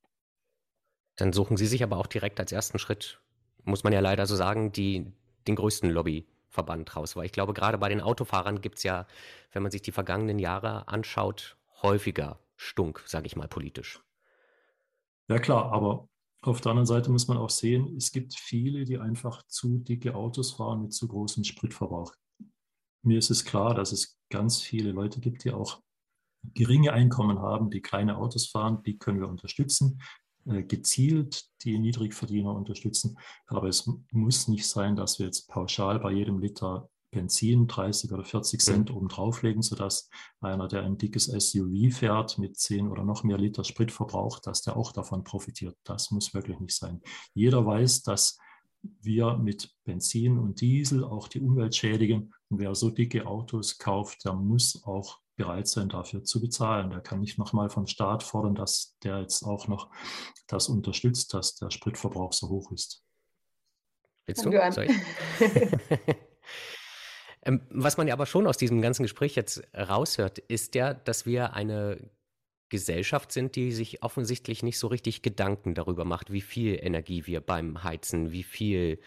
Dann 1.16 1.32
suchen 1.32 1.56
Sie 1.56 1.66
sich 1.66 1.82
aber 1.82 1.98
auch 1.98 2.06
direkt 2.06 2.40
als 2.40 2.52
ersten 2.52 2.78
Schritt, 2.78 3.20
muss 3.64 3.84
man 3.84 3.92
ja 3.92 4.00
leider 4.00 4.26
so 4.26 4.36
sagen, 4.36 4.72
die, 4.72 5.12
den 5.46 5.56
größten 5.56 5.90
Lobbyverband 5.90 6.96
raus. 6.96 7.16
Weil 7.16 7.26
ich 7.26 7.32
glaube, 7.32 7.52
gerade 7.54 7.78
bei 7.78 7.88
den 7.88 8.00
Autofahrern 8.00 8.60
gibt 8.60 8.78
es 8.78 8.84
ja, 8.84 9.06
wenn 9.52 9.62
man 9.62 9.70
sich 9.70 9.82
die 9.82 9.92
vergangenen 9.92 10.38
Jahre 10.38 10.88
anschaut, 10.88 11.56
häufiger 11.82 12.38
Stunk, 12.56 13.02
sage 13.06 13.26
ich 13.26 13.36
mal 13.36 13.48
politisch. 13.48 14.00
Ja 15.28 15.38
klar, 15.38 15.72
aber 15.72 16.09
auf 16.42 16.60
der 16.60 16.70
anderen 16.70 16.86
Seite 16.86 17.10
muss 17.10 17.28
man 17.28 17.36
auch 17.36 17.50
sehen, 17.50 17.96
es 17.96 18.12
gibt 18.12 18.34
viele, 18.34 18.84
die 18.84 18.98
einfach 18.98 19.42
zu 19.46 19.78
dicke 19.78 20.14
Autos 20.14 20.52
fahren 20.52 20.82
mit 20.82 20.92
zu 20.92 21.06
großem 21.06 21.44
Spritverbrauch. 21.44 22.14
Mir 23.02 23.18
ist 23.18 23.30
es 23.30 23.44
klar, 23.44 23.74
dass 23.74 23.92
es 23.92 24.18
ganz 24.30 24.60
viele 24.60 24.92
Leute 24.92 25.20
gibt, 25.20 25.44
die 25.44 25.52
auch 25.52 25.82
geringe 26.54 26.92
Einkommen 26.92 27.40
haben, 27.40 27.70
die 27.70 27.82
kleine 27.82 28.16
Autos 28.16 28.46
fahren, 28.46 28.82
die 28.84 28.98
können 28.98 29.20
wir 29.20 29.28
unterstützen, 29.28 30.00
äh, 30.46 30.62
gezielt 30.62 31.44
die 31.62 31.78
Niedrigverdiener 31.78 32.54
unterstützen. 32.54 33.18
Aber 33.46 33.68
es 33.68 33.90
muss 34.10 34.48
nicht 34.48 34.66
sein, 34.66 34.96
dass 34.96 35.18
wir 35.18 35.26
jetzt 35.26 35.48
pauschal 35.48 35.98
bei 36.00 36.12
jedem 36.12 36.38
Liter 36.38 36.88
Benzin 37.10 37.66
30 37.66 38.12
oder 38.12 38.24
40 38.24 38.60
Cent 38.60 38.90
mhm. 38.90 38.96
oben 38.96 39.08
drauflegen, 39.08 39.62
sodass 39.62 40.08
einer, 40.40 40.68
der 40.68 40.82
ein 40.82 40.98
dickes 40.98 41.26
SUV 41.26 41.92
fährt 41.92 42.38
mit 42.38 42.56
10 42.56 42.88
oder 42.88 43.04
noch 43.04 43.24
mehr 43.24 43.38
Liter 43.38 43.64
Sprit 43.64 43.92
verbraucht, 43.92 44.46
dass 44.46 44.62
der 44.62 44.76
auch 44.76 44.92
davon 44.92 45.24
profitiert. 45.24 45.76
Das 45.84 46.10
muss 46.10 46.34
wirklich 46.34 46.60
nicht 46.60 46.76
sein. 46.76 47.00
Jeder 47.34 47.66
weiß, 47.66 48.02
dass 48.02 48.38
wir 48.82 49.36
mit 49.36 49.70
Benzin 49.84 50.38
und 50.38 50.60
Diesel 50.60 51.04
auch 51.04 51.28
die 51.28 51.40
Umwelt 51.40 51.74
schädigen. 51.74 52.32
Und 52.48 52.60
wer 52.60 52.74
so 52.74 52.90
dicke 52.90 53.26
Autos 53.26 53.78
kauft, 53.78 54.24
der 54.24 54.32
muss 54.32 54.82
auch 54.84 55.18
bereit 55.36 55.68
sein, 55.68 55.88
dafür 55.88 56.24
zu 56.24 56.40
bezahlen. 56.40 56.90
Der 56.90 57.00
kann 57.00 57.20
nicht 57.20 57.38
nochmal 57.38 57.70
vom 57.70 57.86
Staat 57.86 58.22
fordern, 58.22 58.54
dass 58.54 58.96
der 59.02 59.20
jetzt 59.20 59.42
auch 59.42 59.68
noch 59.68 59.90
das 60.46 60.68
unterstützt, 60.68 61.34
dass 61.34 61.56
der 61.56 61.70
Spritverbrauch 61.70 62.32
so 62.32 62.48
hoch 62.48 62.72
ist. 62.72 63.02
Willst 64.26 64.44
du? 64.44 64.50
Ähm, 67.44 67.62
was 67.70 67.96
man 67.96 68.06
ja 68.06 68.14
aber 68.14 68.26
schon 68.26 68.46
aus 68.46 68.56
diesem 68.56 68.82
ganzen 68.82 69.02
Gespräch 69.02 69.34
jetzt 69.34 69.62
raushört, 69.74 70.38
ist 70.38 70.74
ja, 70.74 70.94
dass 70.94 71.26
wir 71.26 71.54
eine 71.54 72.10
Gesellschaft 72.68 73.32
sind, 73.32 73.56
die 73.56 73.72
sich 73.72 74.02
offensichtlich 74.02 74.62
nicht 74.62 74.78
so 74.78 74.86
richtig 74.86 75.22
Gedanken 75.22 75.74
darüber 75.74 76.04
macht, 76.04 76.32
wie 76.32 76.40
viel 76.40 76.78
Energie 76.80 77.26
wir 77.26 77.40
beim 77.40 77.82
Heizen, 77.82 78.32
wie 78.32 78.44
viel 78.44 78.98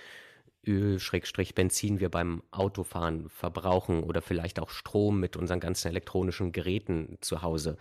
Öl, 0.66 1.00
Schrägstrich, 1.00 1.56
Benzin 1.56 2.00
wir 2.00 2.10
beim 2.10 2.44
Autofahren 2.52 3.30
verbrauchen 3.30 4.04
oder 4.04 4.22
vielleicht 4.22 4.60
auch 4.60 4.70
Strom 4.70 5.20
mit 5.20 5.36
unseren 5.36 5.60
ganzen 5.60 5.90
elektronischen 5.90 6.52
Geräten 6.52 7.18
zu 7.22 7.42
Hause. 7.42 7.78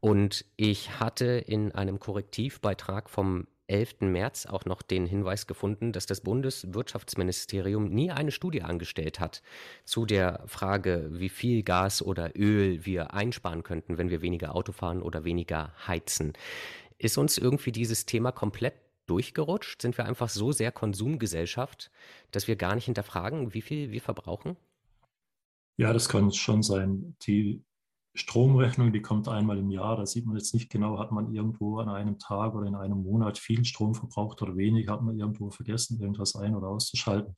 Und 0.00 0.44
ich 0.56 0.98
hatte 0.98 1.26
in 1.26 1.72
einem 1.72 1.98
Korrektivbeitrag 1.98 3.10
vom 3.10 3.46
11. 3.70 4.00
März 4.00 4.46
auch 4.46 4.64
noch 4.64 4.82
den 4.82 5.06
Hinweis 5.06 5.46
gefunden, 5.46 5.92
dass 5.92 6.06
das 6.06 6.20
Bundeswirtschaftsministerium 6.20 7.88
nie 7.88 8.10
eine 8.10 8.32
Studie 8.32 8.62
angestellt 8.62 9.20
hat 9.20 9.42
zu 9.84 10.04
der 10.04 10.42
Frage, 10.46 11.08
wie 11.12 11.28
viel 11.28 11.62
Gas 11.62 12.02
oder 12.02 12.36
Öl 12.36 12.84
wir 12.84 13.14
einsparen 13.14 13.62
könnten, 13.62 13.96
wenn 13.96 14.10
wir 14.10 14.22
weniger 14.22 14.54
Auto 14.54 14.72
fahren 14.72 15.00
oder 15.00 15.24
weniger 15.24 15.72
heizen. 15.86 16.32
Ist 16.98 17.16
uns 17.16 17.38
irgendwie 17.38 17.72
dieses 17.72 18.04
Thema 18.04 18.32
komplett 18.32 18.74
durchgerutscht? 19.06 19.80
Sind 19.80 19.96
wir 19.96 20.04
einfach 20.04 20.28
so 20.28 20.52
sehr 20.52 20.72
Konsumgesellschaft, 20.72 21.90
dass 22.30 22.48
wir 22.48 22.56
gar 22.56 22.74
nicht 22.74 22.84
hinterfragen, 22.84 23.54
wie 23.54 23.62
viel 23.62 23.90
wir 23.90 24.00
verbrauchen? 24.02 24.56
Ja, 25.76 25.92
das 25.92 26.08
kann 26.08 26.30
schon 26.32 26.62
sein. 26.62 27.16
Die 27.26 27.62
Stromrechnung, 28.14 28.92
die 28.92 29.02
kommt 29.02 29.28
einmal 29.28 29.58
im 29.58 29.70
Jahr. 29.70 29.96
Da 29.96 30.06
sieht 30.06 30.26
man 30.26 30.36
jetzt 30.36 30.52
nicht 30.52 30.70
genau, 30.70 30.98
hat 30.98 31.12
man 31.12 31.32
irgendwo 31.32 31.78
an 31.78 31.88
einem 31.88 32.18
Tag 32.18 32.54
oder 32.54 32.66
in 32.66 32.74
einem 32.74 33.02
Monat 33.02 33.38
viel 33.38 33.64
Strom 33.64 33.94
verbraucht 33.94 34.42
oder 34.42 34.56
wenig, 34.56 34.88
hat 34.88 35.02
man 35.02 35.18
irgendwo 35.18 35.50
vergessen, 35.50 36.00
irgendwas 36.00 36.34
ein- 36.34 36.56
oder 36.56 36.68
auszuschalten. 36.68 37.36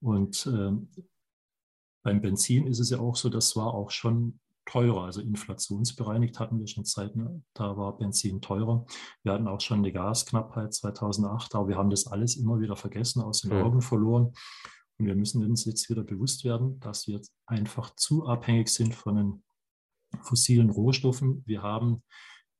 Und 0.00 0.46
ähm, 0.46 0.90
beim 2.02 2.20
Benzin 2.20 2.66
ist 2.66 2.80
es 2.80 2.90
ja 2.90 2.98
auch 2.98 3.16
so, 3.16 3.28
das 3.28 3.54
war 3.56 3.74
auch 3.74 3.90
schon 3.90 4.40
teurer. 4.66 5.04
Also 5.04 5.20
inflationsbereinigt 5.20 6.38
hatten 6.38 6.58
wir 6.58 6.66
schon 6.66 6.84
Zeiten, 6.84 7.44
da 7.54 7.76
war 7.76 7.96
Benzin 7.96 8.40
teurer. 8.40 8.86
Wir 9.22 9.32
hatten 9.32 9.48
auch 9.48 9.60
schon 9.60 9.78
eine 9.78 9.92
Gasknappheit 9.92 10.74
2008, 10.74 11.54
aber 11.54 11.68
wir 11.68 11.76
haben 11.76 11.90
das 11.90 12.06
alles 12.06 12.36
immer 12.36 12.60
wieder 12.60 12.76
vergessen, 12.76 13.22
aus 13.22 13.40
den 13.40 13.52
Augen 13.52 13.80
verloren. 13.80 14.32
Und 14.98 15.06
wir 15.06 15.14
müssen 15.14 15.44
uns 15.44 15.64
jetzt 15.64 15.88
wieder 15.88 16.02
bewusst 16.02 16.44
werden, 16.44 16.80
dass 16.80 17.06
wir 17.06 17.14
jetzt 17.16 17.32
einfach 17.46 17.94
zu 17.94 18.26
abhängig 18.26 18.68
sind 18.68 18.94
von 18.94 19.16
den 19.16 19.42
fossilen 20.22 20.70
Rohstoffen. 20.70 21.42
Wir 21.46 21.62
haben 21.62 22.02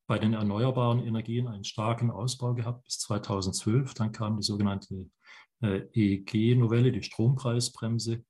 bei 0.07 0.17
den 0.17 0.33
erneuerbaren 0.33 1.05
Energien 1.05 1.47
einen 1.47 1.63
starken 1.63 2.09
Ausbau 2.09 2.53
gehabt 2.53 2.85
bis 2.85 2.97
2012. 2.99 3.93
Dann 3.93 4.11
kam 4.11 4.37
die 4.37 4.43
sogenannte 4.43 5.09
äh, 5.61 5.81
EEG-Novelle, 5.93 6.91
die 6.91 7.03
Strompreisbremse. 7.03 8.23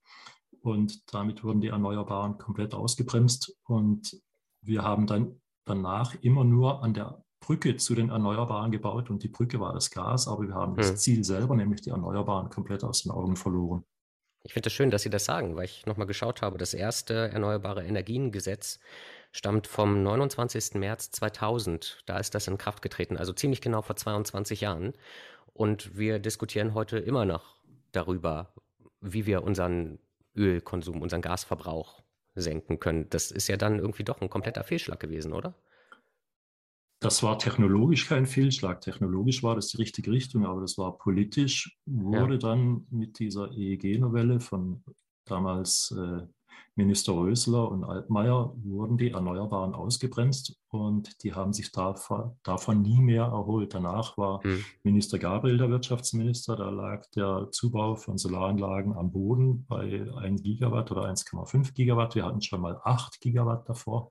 Und 0.61 1.13
damit 1.13 1.43
wurden 1.43 1.61
die 1.61 1.69
Erneuerbaren 1.69 2.37
komplett 2.37 2.73
ausgebremst. 2.73 3.55
Und 3.63 4.19
wir 4.61 4.83
haben 4.83 5.07
dann 5.07 5.41
danach 5.65 6.15
immer 6.21 6.43
nur 6.43 6.83
an 6.83 6.93
der 6.93 7.23
Brücke 7.39 7.77
zu 7.77 7.95
den 7.95 8.09
Erneuerbaren 8.09 8.71
gebaut. 8.71 9.09
Und 9.09 9.23
die 9.23 9.29
Brücke 9.29 9.59
war 9.59 9.73
das 9.73 9.89
Gas, 9.89 10.27
aber 10.27 10.47
wir 10.47 10.55
haben 10.55 10.75
das 10.75 10.89
hm. 10.89 10.97
Ziel 10.97 11.23
selber, 11.23 11.55
nämlich 11.55 11.81
die 11.81 11.91
Erneuerbaren, 11.91 12.49
komplett 12.49 12.83
aus 12.83 13.03
den 13.03 13.11
Augen 13.11 13.37
verloren. 13.37 13.85
Ich 14.43 14.53
finde 14.53 14.67
es 14.67 14.71
das 14.71 14.73
schön, 14.73 14.91
dass 14.91 15.03
Sie 15.03 15.09
das 15.09 15.25
sagen, 15.25 15.55
weil 15.55 15.65
ich 15.65 15.85
nochmal 15.85 16.07
geschaut 16.07 16.41
habe. 16.41 16.57
Das 16.57 16.73
erste 16.73 17.29
Erneuerbare 17.29 17.83
Energiengesetz 17.83 18.79
stammt 19.31 19.67
vom 19.67 20.01
29. 20.01 20.75
März 20.75 21.11
2000. 21.11 22.03
Da 22.05 22.17
ist 22.17 22.33
das 22.35 22.47
in 22.47 22.57
Kraft 22.57 22.81
getreten, 22.81 23.17
also 23.17 23.33
ziemlich 23.33 23.61
genau 23.61 23.81
vor 23.81 23.95
22 23.95 24.61
Jahren. 24.61 24.93
Und 25.53 25.97
wir 25.97 26.19
diskutieren 26.19 26.73
heute 26.73 26.97
immer 26.97 27.25
noch 27.25 27.57
darüber, 27.91 28.53
wie 29.01 29.25
wir 29.25 29.43
unseren 29.43 29.99
Ölkonsum, 30.35 31.01
unseren 31.01 31.21
Gasverbrauch 31.21 32.01
senken 32.35 32.79
können. 32.79 33.09
Das 33.09 33.31
ist 33.31 33.49
ja 33.49 33.57
dann 33.57 33.79
irgendwie 33.79 34.03
doch 34.03 34.21
ein 34.21 34.29
kompletter 34.29 34.63
Fehlschlag 34.63 34.99
gewesen, 34.99 35.33
oder? 35.33 35.53
Das 36.99 37.23
war 37.23 37.39
technologisch 37.39 38.07
kein 38.07 38.25
Fehlschlag. 38.25 38.81
Technologisch 38.81 39.41
war 39.41 39.55
das 39.55 39.67
die 39.67 39.77
richtige 39.77 40.11
Richtung, 40.11 40.45
aber 40.45 40.61
das 40.61 40.77
war 40.77 40.97
politisch, 40.97 41.77
wurde 41.85 42.33
ja. 42.33 42.39
dann 42.39 42.87
mit 42.89 43.19
dieser 43.19 43.51
EEG-Novelle 43.51 44.41
von 44.41 44.83
damals 45.25 45.95
äh, 45.97 46.25
Minister 46.75 47.13
Rösler 47.13 47.69
und 47.69 47.83
Altmaier 47.83 48.53
wurden 48.63 48.97
die 48.97 49.11
Erneuerbaren 49.11 49.73
ausgebremst 49.73 50.57
und 50.69 51.23
die 51.23 51.33
haben 51.33 51.51
sich 51.51 51.71
davon, 51.71 52.37
davon 52.43 52.81
nie 52.81 53.01
mehr 53.01 53.23
erholt. 53.23 53.73
Danach 53.73 54.17
war 54.17 54.45
mhm. 54.45 54.63
Minister 54.83 55.19
Gabriel 55.19 55.57
der 55.57 55.69
Wirtschaftsminister, 55.69 56.55
da 56.55 56.69
lag 56.69 57.05
der 57.15 57.49
Zubau 57.51 57.95
von 57.95 58.17
Solaranlagen 58.17 58.93
am 58.93 59.11
Boden 59.11 59.65
bei 59.67 60.05
1 60.17 60.41
Gigawatt 60.41 60.91
oder 60.91 61.03
1,5 61.03 61.73
Gigawatt. 61.73 62.15
Wir 62.15 62.25
hatten 62.25 62.41
schon 62.41 62.61
mal 62.61 62.79
8 62.83 63.19
Gigawatt 63.19 63.67
davor 63.67 64.09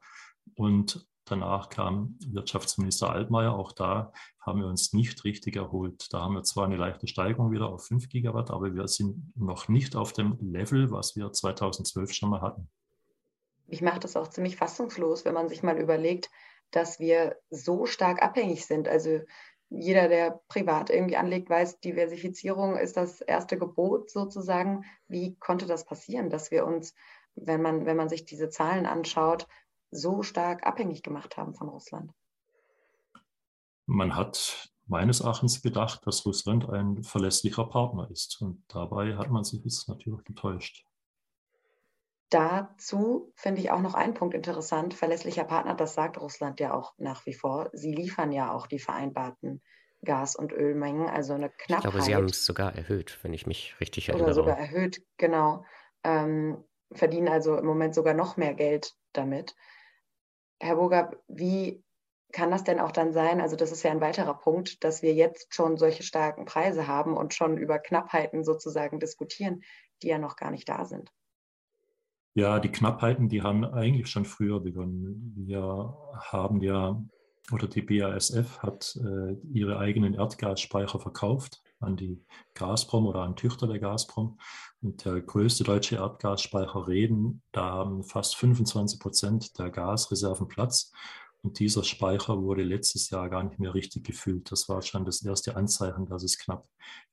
und 0.55 1.07
Danach 1.29 1.69
kam 1.69 2.19
Wirtschaftsminister 2.27 3.11
Altmaier. 3.11 3.55
Auch 3.55 3.73
da 3.73 4.13
haben 4.41 4.61
wir 4.61 4.67
uns 4.67 4.93
nicht 4.93 5.25
richtig 5.25 5.57
erholt. 5.57 6.13
Da 6.13 6.21
haben 6.21 6.35
wir 6.35 6.43
zwar 6.43 6.65
eine 6.65 6.77
leichte 6.77 7.07
Steigerung 7.07 7.51
wieder 7.51 7.69
auf 7.69 7.85
5 7.87 8.09
Gigawatt, 8.09 8.51
aber 8.51 8.75
wir 8.75 8.89
sind 8.89 9.33
noch 9.37 9.69
nicht 9.69 9.95
auf 9.95 10.13
dem 10.13 10.39
Level, 10.41 10.91
was 10.91 11.17
wir 11.17 11.33
2012 11.33 12.13
schon 12.13 12.31
mal 12.31 12.41
hatten. 12.41 12.69
Ich 13.67 13.83
mache 13.83 14.01
das 14.01 14.17
auch 14.17 14.29
ziemlich 14.29 14.57
fassungslos, 14.57 15.25
wenn 15.25 15.35
man 15.35 15.49
sich 15.49 15.63
mal 15.63 15.79
überlegt, 15.79 16.31
dass 16.71 16.99
wir 16.99 17.37
so 17.51 17.85
stark 17.85 18.23
abhängig 18.23 18.67
sind. 18.67 18.89
Also 18.89 19.21
jeder, 19.71 20.09
der 20.09 20.41
privat 20.49 20.89
irgendwie 20.89 21.17
anlegt, 21.17 21.51
weiß, 21.51 21.81
Diversifizierung 21.81 22.77
ist 22.77 22.97
das 22.97 23.21
erste 23.21 23.59
Gebot 23.59 24.11
sozusagen. 24.11 24.85
Wie 25.09 25.37
konnte 25.37 25.67
das 25.67 25.85
passieren, 25.85 26.31
dass 26.31 26.51
wir 26.51 26.67
uns, 26.67 26.95
wenn 27.35 27.61
man, 27.61 27.85
wenn 27.85 27.97
man 27.97 28.09
sich 28.09 28.25
diese 28.25 28.49
Zahlen 28.49 28.87
anschaut, 28.87 29.47
so 29.91 30.23
stark 30.23 30.67
abhängig 30.67 31.03
gemacht 31.03 31.37
haben 31.37 31.55
von 31.55 31.69
Russland? 31.69 32.13
Man 33.87 34.17
hat 34.17 34.71
meines 34.87 35.21
Erachtens 35.21 35.63
gedacht, 35.63 36.07
dass 36.07 36.25
Russland 36.27 36.69
ein 36.69 37.03
verlässlicher 37.03 37.65
Partner 37.65 38.11
ist. 38.11 38.41
Und 38.41 38.65
dabei 38.69 39.17
hat 39.17 39.31
man 39.31 39.45
sich 39.45 39.63
jetzt 39.65 39.89
natürlich 39.89 40.25
getäuscht. 40.25 40.85
Dazu 42.31 43.33
finde 43.37 43.61
ich 43.61 43.71
auch 43.71 43.81
noch 43.81 43.95
einen 43.95 44.15
Punkt 44.15 44.35
interessant. 44.35 44.93
Verlässlicher 44.93 45.45
Partner, 45.45 45.75
das 45.75 45.95
sagt 45.95 46.21
Russland 46.21 46.61
ja 46.61 46.75
auch 46.75 46.93
nach 46.99 47.25
wie 47.25 47.33
vor. 47.33 47.71
Sie 47.73 47.93
liefern 47.93 48.33
ja 48.33 48.53
auch 48.53 48.67
die 48.67 48.79
vereinbarten 48.79 49.63
Gas- 50.05 50.37
und 50.37 50.53
Ölmengen, 50.53 51.09
also 51.09 51.33
eine 51.33 51.49
Knappheit. 51.49 51.85
Ich 51.85 51.91
glaube, 51.91 52.03
Sie 52.03 52.15
haben 52.15 52.27
es 52.27 52.45
sogar 52.45 52.75
erhöht, 52.75 53.19
wenn 53.23 53.33
ich 53.33 53.47
mich 53.47 53.75
richtig 53.81 54.09
erinnere. 54.11 54.27
Oder 54.27 54.35
sogar 54.35 54.59
erhöht, 54.59 55.03
genau. 55.17 55.65
Ähm, 56.05 56.63
verdienen 56.93 57.29
also 57.29 57.57
im 57.57 57.67
Moment 57.67 57.95
sogar 57.95 58.15
noch 58.15 58.37
mehr 58.37 58.55
Geld 58.55 58.95
damit. 59.13 59.57
Herr 60.61 60.77
Burger, 60.77 61.13
wie 61.29 61.83
kann 62.33 62.51
das 62.51 62.65
denn 62.65 62.81
auch 62.81 62.93
dann 62.93 63.13
sein? 63.13 63.41
Also 63.41 63.57
das 63.57 63.73
ist 63.73 63.83
ja 63.83 63.91
ein 63.91 64.01
weiterer 64.01 64.35
Punkt, 64.35 64.85
dass 64.85 65.03
wir 65.03 65.15
jetzt 65.15 65.55
schon 65.55 65.77
solche 65.77 66.03
starken 66.03 66.45
Preise 66.45 66.87
haben 66.87 67.17
und 67.17 67.35
schon 67.35 67.57
über 67.57 67.79
Knappheiten 67.79 68.45
sozusagen 68.45 69.01
diskutieren, 69.01 69.63
die 70.03 70.09
ja 70.09 70.19
noch 70.19 70.37
gar 70.37 70.51
nicht 70.51 70.69
da 70.69 70.85
sind. 70.85 71.11
Ja, 72.35 72.61
die 72.61 72.71
Knappheiten, 72.71 73.29
die 73.29 73.43
haben 73.43 73.65
eigentlich 73.65 74.09
schon 74.09 74.25
früher 74.25 74.61
begonnen. 74.61 75.33
Wir 75.37 75.97
haben 76.15 76.61
ja, 76.61 77.03
oder 77.51 77.67
die 77.67 77.83
BASF 77.83 78.59
hat 78.59 78.97
äh, 79.03 79.35
ihre 79.53 79.79
eigenen 79.79 80.15
Erdgasspeicher 80.15 81.01
verkauft 81.01 81.63
an 81.81 81.97
die 81.97 82.25
Gazprom 82.55 83.07
oder 83.07 83.21
an 83.21 83.37
Tüchter 83.37 83.67
der 83.67 83.79
Gazprom. 83.79 84.39
Und 84.81 85.05
der 85.05 85.21
größte 85.21 85.65
deutsche 85.65 85.97
Erdgasspeicher 85.97 86.87
Reden, 86.87 87.43
da 87.53 87.71
haben 87.71 88.05
fast 88.05 88.37
25 88.37 89.01
Prozent 89.01 89.59
der 89.59 89.71
Gasreserven 89.71 90.49
Platz. 90.49 90.93
Und 91.43 91.61
dieser 91.61 91.85
Speicher 91.85 92.43
wurde 92.43 92.63
letztes 92.63 93.11
Jahr 93.11 93.29
gar 93.31 93.45
nicht 93.45 93.59
mehr 93.59 93.73
richtig 93.73 94.05
gefüllt. 94.05 94.51
Das 94.51 94.69
war 94.69 94.83
schon 94.83 95.05
das 95.05 95.23
erste 95.23 95.57
Anzeichen, 95.57 96.07
dass 96.07 96.25
es 96.25 96.37
knapp 96.39 96.69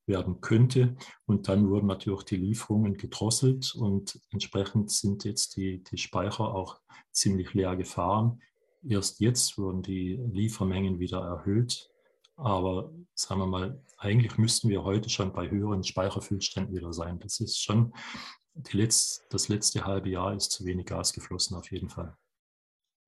werden 0.07 0.41
könnte. 0.41 0.95
Und 1.25 1.47
dann 1.47 1.69
wurden 1.69 1.87
natürlich 1.87 2.23
die 2.23 2.37
Lieferungen 2.37 2.97
gedrosselt 2.97 3.75
und 3.75 4.19
entsprechend 4.31 4.91
sind 4.91 5.23
jetzt 5.25 5.57
die, 5.57 5.83
die 5.83 5.97
Speicher 5.97 6.53
auch 6.53 6.79
ziemlich 7.11 7.53
leer 7.53 7.75
gefahren. 7.75 8.41
Erst 8.87 9.19
jetzt 9.19 9.57
wurden 9.57 9.81
die 9.81 10.15
Liefermengen 10.31 10.99
wieder 10.99 11.21
erhöht. 11.21 11.89
Aber 12.35 12.93
sagen 13.13 13.41
wir 13.41 13.47
mal, 13.47 13.81
eigentlich 13.97 14.37
müssten 14.37 14.69
wir 14.69 14.83
heute 14.83 15.09
schon 15.09 15.31
bei 15.31 15.49
höheren 15.49 15.83
Speicherfüllständen 15.83 16.75
wieder 16.75 16.91
sein. 16.93 17.19
Das 17.19 17.39
ist 17.39 17.61
schon, 17.61 17.93
Letz-, 18.71 19.21
das 19.29 19.47
letzte 19.47 19.85
halbe 19.85 20.09
Jahr 20.09 20.33
ist 20.33 20.51
zu 20.51 20.65
wenig 20.65 20.85
Gas 20.85 21.13
geflossen, 21.13 21.55
auf 21.55 21.71
jeden 21.71 21.89
Fall. 21.89 22.17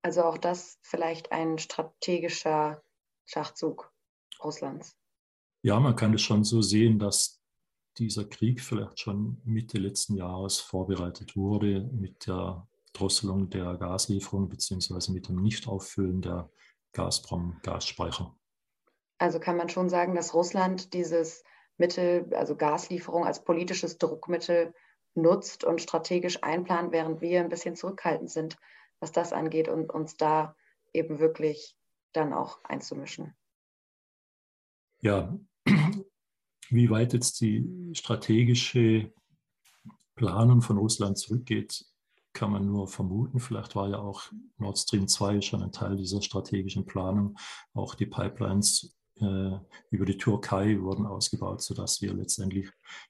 Also 0.01 0.23
auch 0.23 0.37
das 0.37 0.77
vielleicht 0.81 1.31
ein 1.31 1.57
strategischer 1.57 2.81
Schachzug 3.25 3.91
Russlands. 4.43 4.95
Ja, 5.63 5.79
man 5.79 5.95
kann 5.95 6.13
es 6.13 6.21
schon 6.21 6.43
so 6.43 6.61
sehen, 6.61 6.99
dass 6.99 7.41
dieser 7.97 8.25
Krieg 8.25 8.61
vielleicht 8.61 8.99
schon 8.99 9.41
Mitte 9.43 9.79
letzten 9.79 10.15
Jahres 10.15 10.59
vorbereitet 10.59 11.35
wurde 11.35 11.89
mit 11.91 12.27
der 12.27 12.67
Drosselung 12.93 13.49
der 13.49 13.75
Gaslieferung 13.75 14.49
beziehungsweise 14.49 15.11
mit 15.11 15.27
dem 15.27 15.41
Nichtauffüllen 15.41 16.21
der 16.21 16.49
Gazprom-Gasspeicher. 16.93 18.35
Also 19.17 19.39
kann 19.39 19.57
man 19.57 19.69
schon 19.69 19.89
sagen, 19.89 20.15
dass 20.15 20.33
Russland 20.33 20.93
dieses 20.93 21.43
Mittel, 21.77 22.33
also 22.33 22.55
Gaslieferung 22.55 23.25
als 23.25 23.43
politisches 23.43 23.97
Druckmittel 23.97 24.73
nutzt 25.15 25.63
und 25.63 25.81
strategisch 25.81 26.43
einplant, 26.43 26.91
während 26.91 27.21
wir 27.21 27.39
ein 27.39 27.49
bisschen 27.49 27.75
zurückhaltend 27.75 28.29
sind, 28.29 28.57
was 28.99 29.11
das 29.11 29.33
angeht 29.33 29.67
und 29.67 29.91
uns 29.91 30.17
da 30.17 30.55
eben 30.93 31.19
wirklich 31.19 31.75
dann 32.13 32.33
auch 32.33 32.63
einzumischen. 32.63 33.35
Ja, 35.01 35.37
wie 36.69 36.89
weit 36.89 37.13
jetzt 37.13 37.39
die 37.41 37.91
strategische 37.93 39.11
Planung 40.15 40.61
von 40.61 40.77
Russland 40.77 41.17
zurückgeht, 41.17 41.85
kann 42.33 42.51
man 42.51 42.65
nur 42.65 42.87
vermuten. 42.87 43.39
Vielleicht 43.39 43.75
war 43.75 43.89
ja 43.89 43.99
auch 43.99 44.31
Nord 44.57 44.77
Stream 44.77 45.07
2 45.07 45.41
schon 45.41 45.63
ein 45.63 45.71
Teil 45.71 45.95
dieser 45.95 46.21
strategischen 46.21 46.85
Planung. 46.85 47.37
Auch 47.73 47.95
die 47.95 48.05
Pipelines 48.05 48.96
über 49.19 50.05
die 50.05 50.17
Türkei 50.17 50.79
wurden 50.79 51.05
ausgebaut, 51.05 51.61
sodass 51.61 52.01
wir 52.01 52.13
letztendlich 52.13 52.69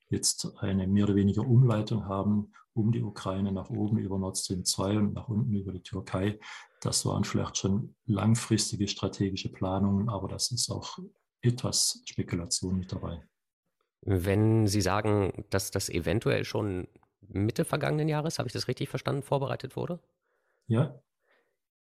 jetzt 0.10 0.54
eine 0.60 0.88
mehr 0.88 1.06
oder 1.06 1.16
weniger 1.16 1.42
Umleitung 1.42 2.06
haben 2.06 2.52
um 2.78 2.92
die 2.92 3.02
Ukraine 3.02 3.52
nach 3.52 3.70
oben 3.70 3.98
über 3.98 4.20
Nord 4.20 4.38
Stream 4.38 4.64
2 4.64 4.98
und 4.98 5.14
nach 5.14 5.28
unten 5.28 5.54
über 5.54 5.72
die 5.72 5.82
Türkei. 5.82 6.40
Das 6.82 7.06
waren 7.06 7.24
vielleicht 7.24 7.58
schon 7.58 7.96
langfristige 8.06 8.88
strategische 8.88 9.52
Planungen, 9.52 10.10
aber 10.10 10.28
das 10.28 10.52
ist 10.52 10.70
auch 10.70 11.00
etwas 11.42 12.04
Spekulation 12.06 12.78
mit 12.78 12.92
dabei. 12.92 13.28
Wenn 14.02 14.68
Sie 14.68 14.82
sagen, 14.82 15.46
dass 15.50 15.72
das 15.72 15.90
eventuell 15.90 16.46
schon 16.46 16.88
Mitte 17.22 17.66
vergangenen 17.66 18.08
Jahres, 18.08 18.38
habe 18.38 18.48
ich 18.48 18.54
das 18.54 18.68
richtig 18.68 18.90
verstanden, 18.90 19.24
vorbereitet 19.24 19.76
wurde? 19.76 20.00
Ja. 20.68 21.02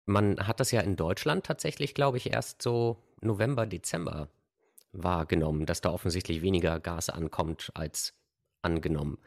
Man 0.07 0.47
hat 0.47 0.61
das 0.61 0.71
ja 0.71 0.81
in 0.81 0.97
Deutschland 0.97 1.45
tatsächlich, 1.45 1.95
glaube 1.95 2.17
ich, 2.17 2.33
erst 2.33 2.63
so 2.63 2.97
November, 3.21 3.67
Dezember 3.67 4.29
wahrgenommen, 4.93 5.67
dass 5.67 5.81
da 5.81 5.91
offensichtlich 5.91 6.43
weniger 6.43 6.81
Gas 6.81 7.11
ankommt 7.11 7.71
als 7.75 8.15
angenommen. 8.63 9.19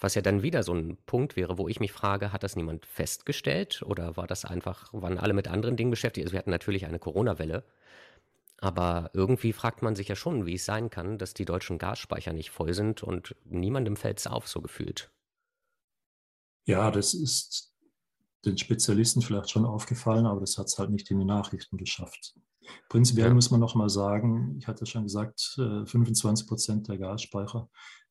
Was 0.00 0.14
ja 0.14 0.22
dann 0.22 0.42
wieder 0.42 0.62
so 0.62 0.74
ein 0.74 0.96
Punkt 1.06 1.36
wäre, 1.36 1.56
wo 1.56 1.68
ich 1.68 1.80
mich 1.80 1.92
frage, 1.92 2.32
hat 2.32 2.42
das 2.42 2.56
niemand 2.56 2.84
festgestellt 2.86 3.82
oder 3.82 4.16
war 4.16 4.26
das 4.26 4.44
einfach, 4.44 4.92
waren 4.92 5.18
alle 5.18 5.34
mit 5.34 5.48
anderen 5.48 5.76
Dingen 5.76 5.90
beschäftigt? 5.90 6.26
Also 6.26 6.32
wir 6.32 6.38
hatten 6.38 6.50
natürlich 6.50 6.86
eine 6.86 6.98
Corona-Welle, 6.98 7.64
aber 8.58 9.10
irgendwie 9.12 9.52
fragt 9.52 9.82
man 9.82 9.94
sich 9.94 10.08
ja 10.08 10.16
schon, 10.16 10.46
wie 10.46 10.54
es 10.54 10.64
sein 10.64 10.90
kann, 10.90 11.18
dass 11.18 11.34
die 11.34 11.44
deutschen 11.44 11.78
Gasspeicher 11.78 12.32
nicht 12.32 12.50
voll 12.50 12.74
sind 12.74 13.02
und 13.02 13.36
niemandem 13.44 13.96
fällt 13.96 14.18
es 14.18 14.26
auf, 14.26 14.48
so 14.48 14.60
gefühlt. 14.60 15.10
Ja, 16.66 16.90
das 16.90 17.14
ist 17.14 17.72
den 18.44 18.58
Spezialisten 18.58 19.22
vielleicht 19.22 19.50
schon 19.50 19.64
aufgefallen, 19.64 20.26
aber 20.26 20.40
das 20.40 20.58
hat 20.58 20.66
es 20.66 20.78
halt 20.78 20.90
nicht 20.90 21.10
in 21.10 21.18
die 21.18 21.24
Nachrichten 21.24 21.76
geschafft. 21.76 22.34
Prinzipiell 22.88 23.28
ja. 23.28 23.34
muss 23.34 23.50
man 23.50 23.60
noch 23.60 23.74
mal 23.74 23.88
sagen, 23.88 24.56
ich 24.58 24.66
hatte 24.66 24.86
schon 24.86 25.04
gesagt, 25.04 25.54
25 25.56 26.44
äh, 26.44 26.48
Prozent 26.48 26.88
der 26.88 26.98
Gasspeicher 26.98 27.68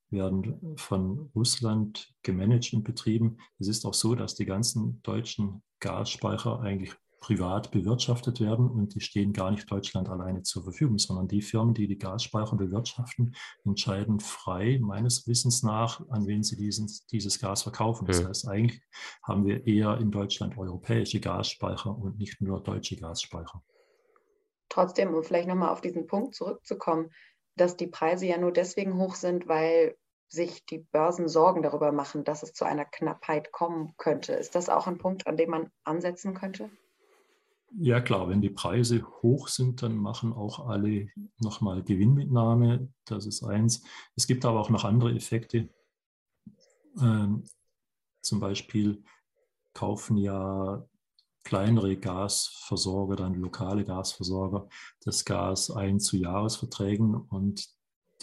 werden 0.10 0.76
von 0.78 1.32
Russland 1.36 2.14
gemanagt 2.22 2.74
und 2.74 2.84
betrieben. 2.84 3.38
Es 3.60 3.68
ist 3.68 3.86
auch 3.86 3.94
so, 3.94 4.16
dass 4.16 4.36
die 4.36 4.46
ganzen 4.46 5.02
deutschen 5.04 5.64
Gasspeicher 5.80 6.60
eigentlich 6.62 6.96
privat 7.24 7.72
bewirtschaftet 7.72 8.42
werden 8.42 8.70
und 8.70 8.96
die 8.96 9.00
stehen 9.00 9.32
gar 9.32 9.50
nicht 9.50 9.72
Deutschland 9.72 10.10
alleine 10.10 10.44
zur 10.44 10.64
Verfügung, 10.64 10.98
sondern 10.98 11.30
die 11.30 11.42
Firmen, 11.42 11.74
die 11.74 11.88
die 11.88 11.98
Gasspeicher 11.98 12.58
bewirtschaften, 12.58 13.34
entscheiden 13.64 14.20
frei, 14.20 14.78
meines 14.82 15.26
Wissens 15.26 15.64
nach, 15.64 16.02
an 16.10 16.28
wen 16.28 16.44
sie 16.44 16.58
diesen, 16.58 16.92
dieses 17.12 17.40
Gas 17.40 17.64
verkaufen. 17.64 18.06
Das 18.06 18.26
heißt, 18.26 18.50
eigentlich 18.50 18.82
haben 19.26 19.46
wir 19.46 19.66
eher 19.66 19.98
in 20.00 20.12
Deutschland 20.12 20.58
europäische 20.58 21.22
Gasspeicher 21.22 21.98
und 21.98 22.18
nicht 22.18 22.42
nur 22.42 22.62
deutsche 22.62 22.98
Gasspeicher. 22.98 23.64
Trotzdem, 24.74 25.14
um 25.14 25.22
vielleicht 25.24 25.48
nochmal 25.48 25.70
auf 25.70 25.82
diesen 25.82 26.08
Punkt 26.08 26.34
zurückzukommen, 26.34 27.12
dass 27.56 27.78
die 27.78 27.86
Preise 27.86 28.26
ja 28.26 28.40
nur 28.40 28.52
deswegen 28.52 28.98
hoch 28.98 29.14
sind, 29.14 29.48
weil 29.48 29.96
sich 30.30 30.66
die 30.66 30.80
Börsen 30.80 31.28
Sorgen 31.28 31.62
darüber 31.62 31.92
machen, 31.92 32.24
dass 32.24 32.42
es 32.42 32.54
zu 32.54 32.66
einer 32.66 32.84
Knappheit 32.84 33.52
kommen 33.52 33.94
könnte. 33.98 34.34
Ist 34.34 34.56
das 34.56 34.70
auch 34.70 34.88
ein 34.88 34.98
Punkt, 34.98 35.28
an 35.28 35.38
dem 35.38 35.52
man 35.52 35.70
ansetzen 35.84 36.34
könnte? 36.34 36.72
Ja 37.78 38.02
klar, 38.02 38.28
wenn 38.30 38.42
die 38.42 38.50
Preise 38.50 39.06
hoch 39.22 39.48
sind, 39.48 39.84
dann 39.84 39.96
machen 39.96 40.34
auch 40.34 40.68
alle 40.68 41.08
nochmal 41.38 41.84
Gewinnmitnahme. 41.84 42.92
Das 43.06 43.28
ist 43.28 43.44
eins. 43.44 43.84
Es 44.16 44.26
gibt 44.26 44.44
aber 44.44 44.60
auch 44.60 44.72
noch 44.72 44.86
andere 44.86 45.14
Effekte. 45.14 45.70
Ähm, 47.00 47.44
zum 48.22 48.40
Beispiel 48.40 49.04
kaufen 49.76 50.18
ja 50.18 50.84
kleinere 51.44 51.98
Gasversorger, 51.98 53.16
dann 53.16 53.36
lokale 53.36 53.84
Gasversorger, 53.84 54.68
das 55.04 55.26
Gas 55.26 55.72
ein 55.72 56.00
zu 56.00 56.18
Jahresverträgen. 56.18 57.16
Und 57.16 57.68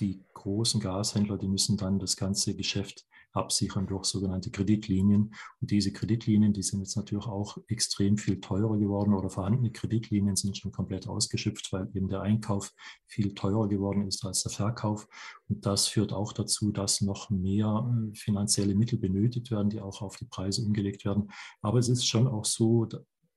die 0.01 0.23
großen 0.35 0.81
Gashändler, 0.81 1.37
die 1.37 1.49
müssen 1.49 1.77
dann 1.77 1.99
das 1.99 2.17
ganze 2.17 2.55
Geschäft 2.55 3.07
absichern 3.33 3.87
durch 3.87 4.05
sogenannte 4.05 4.51
Kreditlinien. 4.51 5.35
Und 5.61 5.71
diese 5.71 5.93
Kreditlinien, 5.93 6.53
die 6.53 6.63
sind 6.63 6.81
jetzt 6.81 6.97
natürlich 6.97 7.27
auch 7.27 7.59
extrem 7.69 8.17
viel 8.17 8.41
teurer 8.41 8.79
geworden 8.79 9.15
oder 9.15 9.31
vorhandene 9.31 9.73
Kreditlinien 9.73 10.37
sind 10.37 10.57
schon 10.57 10.73
komplett 10.73 11.09
ausgeschöpft, 11.09 11.73
weil 11.73 11.89
eben 11.95 12.09
der 12.09 12.23
Einkauf 12.23 12.73
viel 13.07 13.35
teurer 13.35 13.69
geworden 13.69 14.07
ist 14.07 14.25
als 14.25 14.43
der 14.43 14.53
Verkauf. 14.53 15.09
Und 15.49 15.67
das 15.67 15.87
führt 15.87 16.13
auch 16.13 16.33
dazu, 16.33 16.73
dass 16.73 17.01
noch 17.01 17.31
mehr 17.31 17.89
äh, 18.11 18.15
finanzielle 18.15 18.75
Mittel 18.75 18.99
benötigt 18.99 19.51
werden, 19.51 19.71
die 19.71 19.81
auch 19.81 20.03
auf 20.03 20.17
die 20.17 20.27
Preise 20.27 20.63
umgelegt 20.63 21.05
werden. 21.05 21.31
Aber 21.63 21.79
es 21.79 21.89
ist 21.89 22.07
schon 22.07 22.27
auch 22.27 22.45
so, 22.45 22.87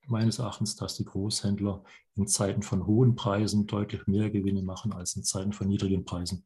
meines 0.06 0.38
Erachtens, 0.38 0.76
dass 0.76 0.96
die 0.96 1.04
Großhändler 1.04 1.82
in 2.16 2.26
Zeiten 2.26 2.62
von 2.62 2.86
hohen 2.86 3.14
Preisen 3.14 3.66
deutlich 3.66 4.06
mehr 4.06 4.30
Gewinne 4.30 4.62
machen 4.62 4.92
als 4.92 5.16
in 5.16 5.24
Zeiten 5.24 5.52
von 5.52 5.68
niedrigen 5.68 6.04
Preisen. 6.04 6.44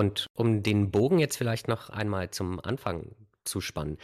Und 0.00 0.28
um 0.32 0.62
den 0.62 0.90
Bogen 0.90 1.18
jetzt 1.18 1.36
vielleicht 1.36 1.68
noch 1.68 1.90
einmal 1.90 2.30
zum 2.30 2.58
Anfang 2.58 3.14
zu 3.44 3.60
spannen, 3.60 3.98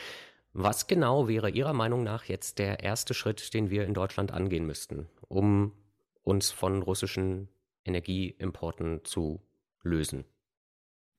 was 0.52 0.88
genau 0.88 1.26
wäre 1.26 1.48
Ihrer 1.48 1.72
Meinung 1.72 2.02
nach 2.02 2.24
jetzt 2.24 2.58
der 2.58 2.80
erste 2.80 3.14
Schritt, 3.14 3.54
den 3.54 3.70
wir 3.70 3.86
in 3.86 3.94
Deutschland 3.94 4.30
angehen 4.30 4.66
müssten, 4.66 5.08
um 5.26 5.72
uns 6.22 6.50
von 6.50 6.82
russischen 6.82 7.48
Energieimporten 7.86 9.06
zu 9.06 9.40
lösen? 9.82 10.26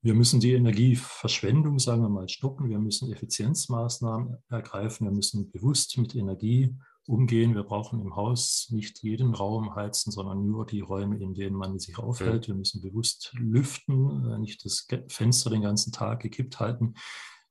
Wir 0.04 0.14
müssen 0.14 0.42
die 0.42 0.54
Energieverschwendung, 0.54 1.80
sagen 1.80 2.04
wir 2.04 2.10
mal, 2.10 2.30
stoppen. 2.30 2.70
Wir 2.70 2.78
müssen 2.78 3.12
Effizienzmaßnahmen 3.12 4.38
ergreifen. 4.48 5.08
Wir 5.08 5.12
müssen 5.12 5.50
bewusst 5.50 5.98
mit 5.98 6.14
Energie 6.14 6.76
umgehen. 7.08 7.56
Wir 7.56 7.64
brauchen 7.64 8.02
im 8.02 8.16
Haus 8.16 8.68
nicht 8.70 9.02
jeden 9.02 9.34
Raum 9.34 9.76
heizen, 9.76 10.12
sondern 10.12 10.46
nur 10.46 10.66
die 10.66 10.82
Räume, 10.82 11.18
in 11.18 11.34
denen 11.34 11.56
man 11.56 11.80
sich 11.80 11.98
aufhält. 11.98 12.48
Wir 12.48 12.56
müssen 12.56 12.82
bewusst 12.82 13.34
lüften, 13.38 14.26
äh, 14.30 14.38
nicht 14.38 14.64
das 14.66 14.88
Fenster 15.08 15.50
den 15.50 15.62
ganzen 15.62 15.92
Tag 15.92 16.22
gekippt 16.22 16.60
halten. 16.60 16.96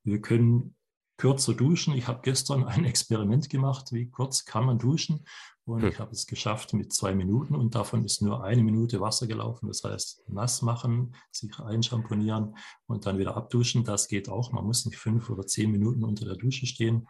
Wir 0.05 0.21
können 0.21 0.75
kürzer 1.17 1.55
duschen. 1.55 1.95
Ich 1.95 2.09
habe 2.09 2.21
gestern 2.23 2.65
ein 2.65 2.85
Experiment 2.85 3.49
gemacht, 3.49 3.93
wie 3.93 4.11
kurz 4.11 4.45
kann 4.45 4.67
man 4.67 4.79
duschen. 4.79 5.25
Und 5.65 5.83
hm. 5.83 5.89
ich 5.89 5.99
habe 5.99 6.13
es 6.13 6.27
geschafft 6.27 6.75
mit 6.75 6.93
zwei 6.93 7.15
Minuten 7.15 7.57
und 7.57 7.75
davon 7.75 8.05
ist 8.05 8.23
nur 8.23 8.45
eine 8.45 8.63
Minute 8.63 9.01
Wasser 9.01 9.27
gelaufen. 9.27 9.67
Das 9.67 9.83
heißt, 9.83 10.25
nass 10.29 10.63
machen, 10.63 11.17
sich 11.33 11.59
einschamponieren 11.59 12.57
und 12.87 13.05
dann 13.07 13.19
wieder 13.19 13.37
abduschen. 13.37 13.83
Das 13.83 14.07
geht 14.07 14.29
auch. 14.29 14.53
Man 14.53 14.65
muss 14.65 14.87
nicht 14.87 14.99
fünf 14.99 15.29
oder 15.29 15.45
zehn 15.45 15.73
Minuten 15.73 16.05
unter 16.05 16.25
der 16.25 16.37
Dusche 16.37 16.67
stehen. 16.67 17.09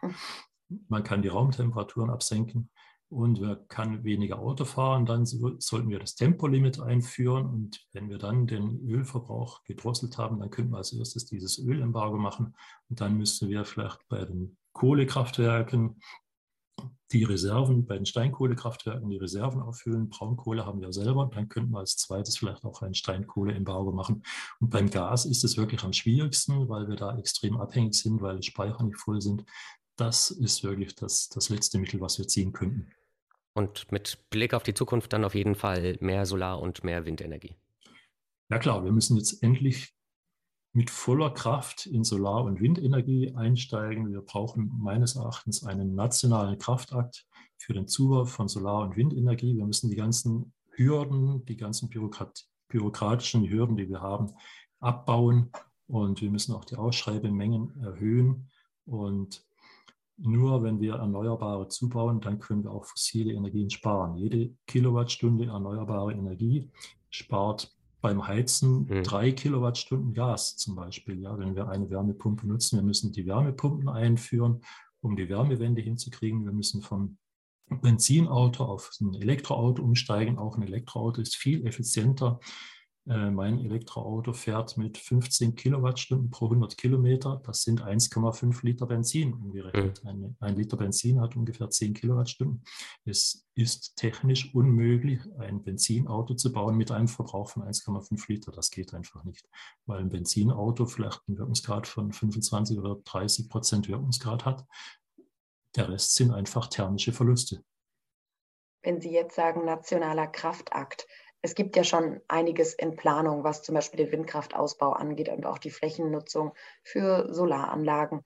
Man 0.87 1.03
kann 1.03 1.21
die 1.21 1.29
Raumtemperaturen 1.29 2.09
absenken 2.09 2.69
und 3.09 3.39
man 3.39 3.67
kann 3.69 4.03
weniger 4.03 4.39
Auto 4.39 4.65
fahren. 4.65 5.05
Dann 5.05 5.25
sollten 5.25 5.89
wir 5.89 5.99
das 5.99 6.15
Tempolimit 6.15 6.81
einführen. 6.81 7.45
Und 7.45 7.85
wenn 7.93 8.09
wir 8.09 8.17
dann 8.17 8.47
den 8.47 8.85
Ölverbrauch 8.87 9.63
gedrosselt 9.63 10.17
haben, 10.17 10.39
dann 10.39 10.49
könnten 10.49 10.71
wir 10.71 10.77
als 10.77 10.91
erstes 10.91 11.25
dieses 11.25 11.57
Ölembargo 11.57 12.17
machen. 12.17 12.53
Und 12.89 12.99
dann 12.99 13.17
müssten 13.17 13.47
wir 13.49 13.63
vielleicht 13.63 14.05
bei 14.09 14.25
den 14.25 14.57
Kohlekraftwerken 14.73 16.01
die 17.13 17.23
Reserven, 17.23 17.85
bei 17.85 17.95
den 17.95 18.05
Steinkohlekraftwerken 18.05 19.09
die 19.09 19.17
Reserven 19.17 19.61
auffüllen. 19.61 20.09
Braunkohle 20.09 20.65
haben 20.65 20.81
wir 20.81 20.91
selber. 20.91 21.29
Dann 21.33 21.47
könnten 21.47 21.71
wir 21.71 21.79
als 21.79 21.95
zweites 21.95 22.37
vielleicht 22.37 22.65
auch 22.65 22.81
ein 22.81 22.93
Steinkohleembargo 22.93 23.93
machen. 23.93 24.23
Und 24.59 24.69
beim 24.69 24.89
Gas 24.89 25.25
ist 25.25 25.45
es 25.45 25.55
wirklich 25.55 25.83
am 25.85 25.93
schwierigsten, 25.93 26.67
weil 26.67 26.89
wir 26.89 26.97
da 26.97 27.17
extrem 27.17 27.55
abhängig 27.55 27.95
sind, 27.95 28.21
weil 28.21 28.35
die 28.41 28.47
Speicher 28.47 28.83
nicht 28.83 28.97
voll 28.97 29.21
sind 29.21 29.45
das 29.97 30.31
ist 30.31 30.63
wirklich 30.63 30.95
das, 30.95 31.29
das 31.29 31.49
letzte 31.49 31.79
Mittel, 31.79 31.99
was 31.99 32.17
wir 32.17 32.27
ziehen 32.27 32.53
könnten. 32.53 32.87
Und 33.53 33.91
mit 33.91 34.29
Blick 34.29 34.53
auf 34.53 34.63
die 34.63 34.73
Zukunft 34.73 35.11
dann 35.13 35.25
auf 35.25 35.33
jeden 35.33 35.55
Fall 35.55 35.97
mehr 35.99 36.25
Solar- 36.25 36.61
und 36.61 36.83
mehr 36.83 37.05
Windenergie. 37.05 37.55
Ja 38.49 38.59
klar, 38.59 38.85
wir 38.85 38.91
müssen 38.91 39.17
jetzt 39.17 39.41
endlich 39.43 39.93
mit 40.73 40.91
voller 40.91 41.31
Kraft 41.31 41.87
in 41.87 42.03
Solar- 42.03 42.43
und 42.43 42.61
Windenergie 42.61 43.33
einsteigen. 43.35 44.11
Wir 44.11 44.21
brauchen 44.21 44.71
meines 44.77 45.15
Erachtens 45.15 45.63
einen 45.63 45.95
nationalen 45.95 46.59
Kraftakt 46.59 47.25
für 47.57 47.73
den 47.73 47.87
Zuwurf 47.87 48.31
von 48.31 48.47
Solar- 48.47 48.83
und 48.83 48.95
Windenergie. 48.95 49.57
Wir 49.57 49.65
müssen 49.65 49.89
die 49.89 49.95
ganzen 49.95 50.53
Hürden, 50.69 51.43
die 51.45 51.57
ganzen 51.57 51.89
Bürokrat 51.89 52.45
bürokratischen 52.67 53.49
Hürden, 53.49 53.77
die 53.77 53.89
wir 53.89 54.01
haben, 54.01 54.33
abbauen. 54.79 55.51
Und 55.87 56.21
wir 56.21 56.29
müssen 56.29 56.53
auch 56.53 56.65
die 56.65 56.75
Ausschreibemengen 56.75 57.81
erhöhen. 57.81 58.51
Und 58.85 59.45
nur 60.17 60.63
wenn 60.63 60.81
wir 60.81 60.95
Erneuerbare 60.95 61.67
zubauen, 61.67 62.19
dann 62.21 62.39
können 62.39 62.63
wir 62.63 62.71
auch 62.71 62.85
fossile 62.85 63.33
Energien 63.33 63.69
sparen. 63.69 64.15
Jede 64.15 64.53
Kilowattstunde 64.65 65.45
erneuerbare 65.45 66.13
Energie 66.13 66.69
spart 67.09 67.73
beim 68.01 68.27
Heizen 68.27 68.85
mhm. 68.85 69.03
drei 69.03 69.31
Kilowattstunden 69.31 70.13
Gas 70.13 70.57
zum 70.57 70.75
Beispiel. 70.75 71.19
Ja, 71.21 71.37
wenn 71.37 71.55
wir 71.55 71.69
eine 71.69 71.89
Wärmepumpe 71.89 72.47
nutzen, 72.47 72.77
wir 72.77 72.83
müssen 72.83 73.11
die 73.11 73.25
Wärmepumpen 73.25 73.89
einführen, 73.89 74.61
um 75.01 75.15
die 75.15 75.29
Wärmewende 75.29 75.81
hinzukriegen. 75.81 76.45
Wir 76.45 76.53
müssen 76.53 76.81
vom 76.81 77.17
Benzinauto 77.69 78.63
auf 78.63 78.91
ein 79.01 79.13
Elektroauto 79.13 79.83
umsteigen. 79.83 80.37
Auch 80.37 80.57
ein 80.57 80.63
Elektroauto 80.63 81.21
ist 81.21 81.35
viel 81.35 81.65
effizienter 81.65 82.39
mein 83.07 83.59
Elektroauto 83.63 84.33
fährt 84.33 84.77
mit 84.77 84.97
15 84.97 85.55
Kilowattstunden 85.55 86.29
pro 86.29 86.45
100 86.45 86.77
Kilometer. 86.77 87.41
Das 87.45 87.63
sind 87.63 87.81
1,5 87.81 88.65
Liter 88.65 88.85
Benzin 88.85 89.33
umgerechnet. 89.33 90.03
Mhm. 90.03 90.09
Ein, 90.09 90.35
ein, 90.41 90.55
Liter 90.57 90.75
Benzin 90.75 91.21
hat 91.21 91.37
ungefähr 91.37 91.69
10 91.69 91.93
Kilowattstunden. 91.93 92.63
Es 93.05 93.47
ist 93.55 93.95
technisch 93.95 94.53
unmöglich, 94.53 95.21
ein 95.39 95.63
Benzinauto 95.63 96.33
zu 96.33 96.51
bauen 96.51 96.75
mit 96.75 96.91
einem 96.91 97.07
Verbrauch 97.07 97.49
von 97.49 97.63
1,5 97.63 98.25
Liter. 98.27 98.51
Das 98.51 98.71
geht 98.71 98.93
einfach 98.93 99.23
nicht, 99.23 99.47
weil 99.85 99.99
ein 99.99 100.09
Benzinauto 100.09 100.85
vielleicht 100.85 101.21
einen 101.27 101.37
Wirkungsgrad 101.37 101.87
von 101.87 102.11
25 102.11 102.77
oder 102.77 102.97
30 103.05 103.47
Prozent 103.47 103.87
Wirkungsgrad 103.87 104.43
hat. 104.43 104.65
Der 105.77 105.87
Rest 105.87 106.15
sind 106.15 106.33
einfach 106.33 106.67
thermische 106.67 107.13
Verluste. 107.13 107.63
Wenn 108.83 109.01
Sie 109.01 109.11
jetzt 109.11 109.35
sagen, 109.35 109.65
nationaler 109.65 110.27
Kraftakt, 110.27 111.07
es 111.41 111.55
gibt 111.55 111.75
ja 111.75 111.83
schon 111.83 112.19
einiges 112.27 112.73
in 112.73 112.95
Planung, 112.95 113.43
was 113.43 113.63
zum 113.63 113.75
Beispiel 113.75 114.05
den 114.05 114.11
Windkraftausbau 114.11 114.93
angeht 114.93 115.29
und 115.29 115.45
auch 115.45 115.57
die 115.57 115.69
Flächennutzung 115.69 116.53
für 116.83 117.33
Solaranlagen. 117.33 118.23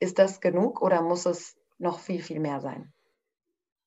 Ist 0.00 0.18
das 0.18 0.40
genug 0.40 0.82
oder 0.82 1.02
muss 1.02 1.26
es 1.26 1.56
noch 1.78 1.98
viel, 1.98 2.22
viel 2.22 2.40
mehr 2.40 2.60
sein? 2.60 2.92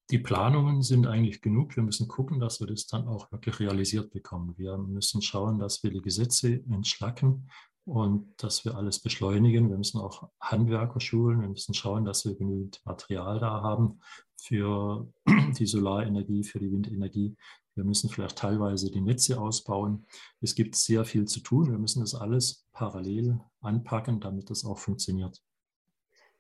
Die 0.10 0.20
Planungen 0.20 0.82
sind 0.82 1.08
eigentlich 1.08 1.42
genug. 1.42 1.76
Wir 1.76 1.84
müssen 1.84 2.08
gucken, 2.08 2.40
dass 2.40 2.60
wir 2.60 2.68
das 2.68 2.88
dann 2.88 3.08
auch 3.08 3.32
wirklich 3.32 3.60
realisiert 3.60 4.12
bekommen. 4.12 4.58
Wir 4.58 4.78
müssen 4.78 5.22
schauen, 5.22 5.60
dass 5.60 5.84
wir 5.84 5.92
die 5.92 6.02
Gesetze 6.02 6.62
entschlacken 6.70 7.50
und 7.86 8.34
dass 8.44 8.66
wir 8.66 8.76
alles 8.76 9.00
beschleunigen. 9.00 9.70
Wir 9.70 9.78
müssen 9.78 10.02
auch 10.02 10.30
Handwerker 10.40 11.00
schulen. 11.00 11.42
Wir 11.42 11.48
müssen 11.48 11.74
schauen, 11.74 12.04
dass 12.04 12.26
wir 12.26 12.36
genügend 12.36 12.82
Material 12.84 13.40
da 13.40 13.62
haben 13.62 14.02
für 14.42 15.08
die 15.58 15.66
Solarenergie, 15.66 16.44
für 16.44 16.60
die 16.60 16.72
Windenergie. 16.72 17.36
Wir 17.76 17.84
müssen 17.84 18.10
vielleicht 18.10 18.38
teilweise 18.38 18.92
die 18.92 19.02
Netze 19.02 19.40
ausbauen. 19.40 20.06
Es 20.42 20.56
gibt 20.56 20.76
sehr 20.76 21.06
viel 21.06 21.26
zu 21.26 21.40
tun. 21.42 21.72
Wir 21.72 21.78
müssen 21.78 22.02
das 22.02 22.16
alles 22.16 22.66
parallel 22.74 23.40
anpacken, 23.62 24.20
damit 24.20 24.50
das 24.50 24.66
auch 24.66 24.78
funktioniert. 24.78 25.42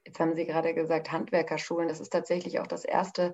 Jetzt 0.03 0.19
haben 0.19 0.35
Sie 0.35 0.45
gerade 0.45 0.73
gesagt, 0.73 1.11
Handwerkerschulen. 1.11 1.87
Das 1.87 1.99
ist 1.99 2.11
tatsächlich 2.11 2.59
auch 2.59 2.67
das 2.67 2.83
Erste, 2.83 3.33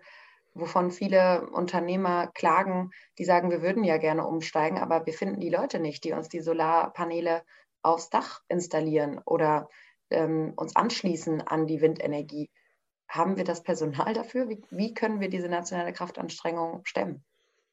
wovon 0.54 0.92
viele 0.92 1.50
Unternehmer 1.52 2.28
klagen, 2.28 2.92
die 3.18 3.26
sagen, 3.26 3.50
wir 3.50 3.62
würden 3.62 3.84
ja 3.84 3.98
gerne 3.98 4.28
umsteigen, 4.28 4.78
aber 4.78 5.06
wir 5.06 5.14
finden 5.14 5.40
die 5.40 5.50
Leute 5.50 5.80
nicht, 5.80 6.04
die 6.04 6.12
uns 6.12 6.28
die 6.28 6.42
Solarpaneele 6.42 7.44
aufs 7.84 8.10
Dach 8.10 8.42
installieren 8.50 9.22
oder 9.26 9.70
ähm, 10.10 10.54
uns 10.56 10.76
anschließen 10.76 11.42
an 11.42 11.68
die 11.68 11.82
Windenergie. 11.82 12.50
Haben 13.08 13.38
wir 13.38 13.44
das 13.44 13.64
Personal 13.64 14.14
dafür? 14.14 14.50
Wie, 14.50 14.62
wie 14.70 14.94
können 14.94 15.20
wir 15.20 15.30
diese 15.30 15.50
nationale 15.50 15.94
Kraftanstrengung 15.94 16.82
stemmen? 16.84 17.24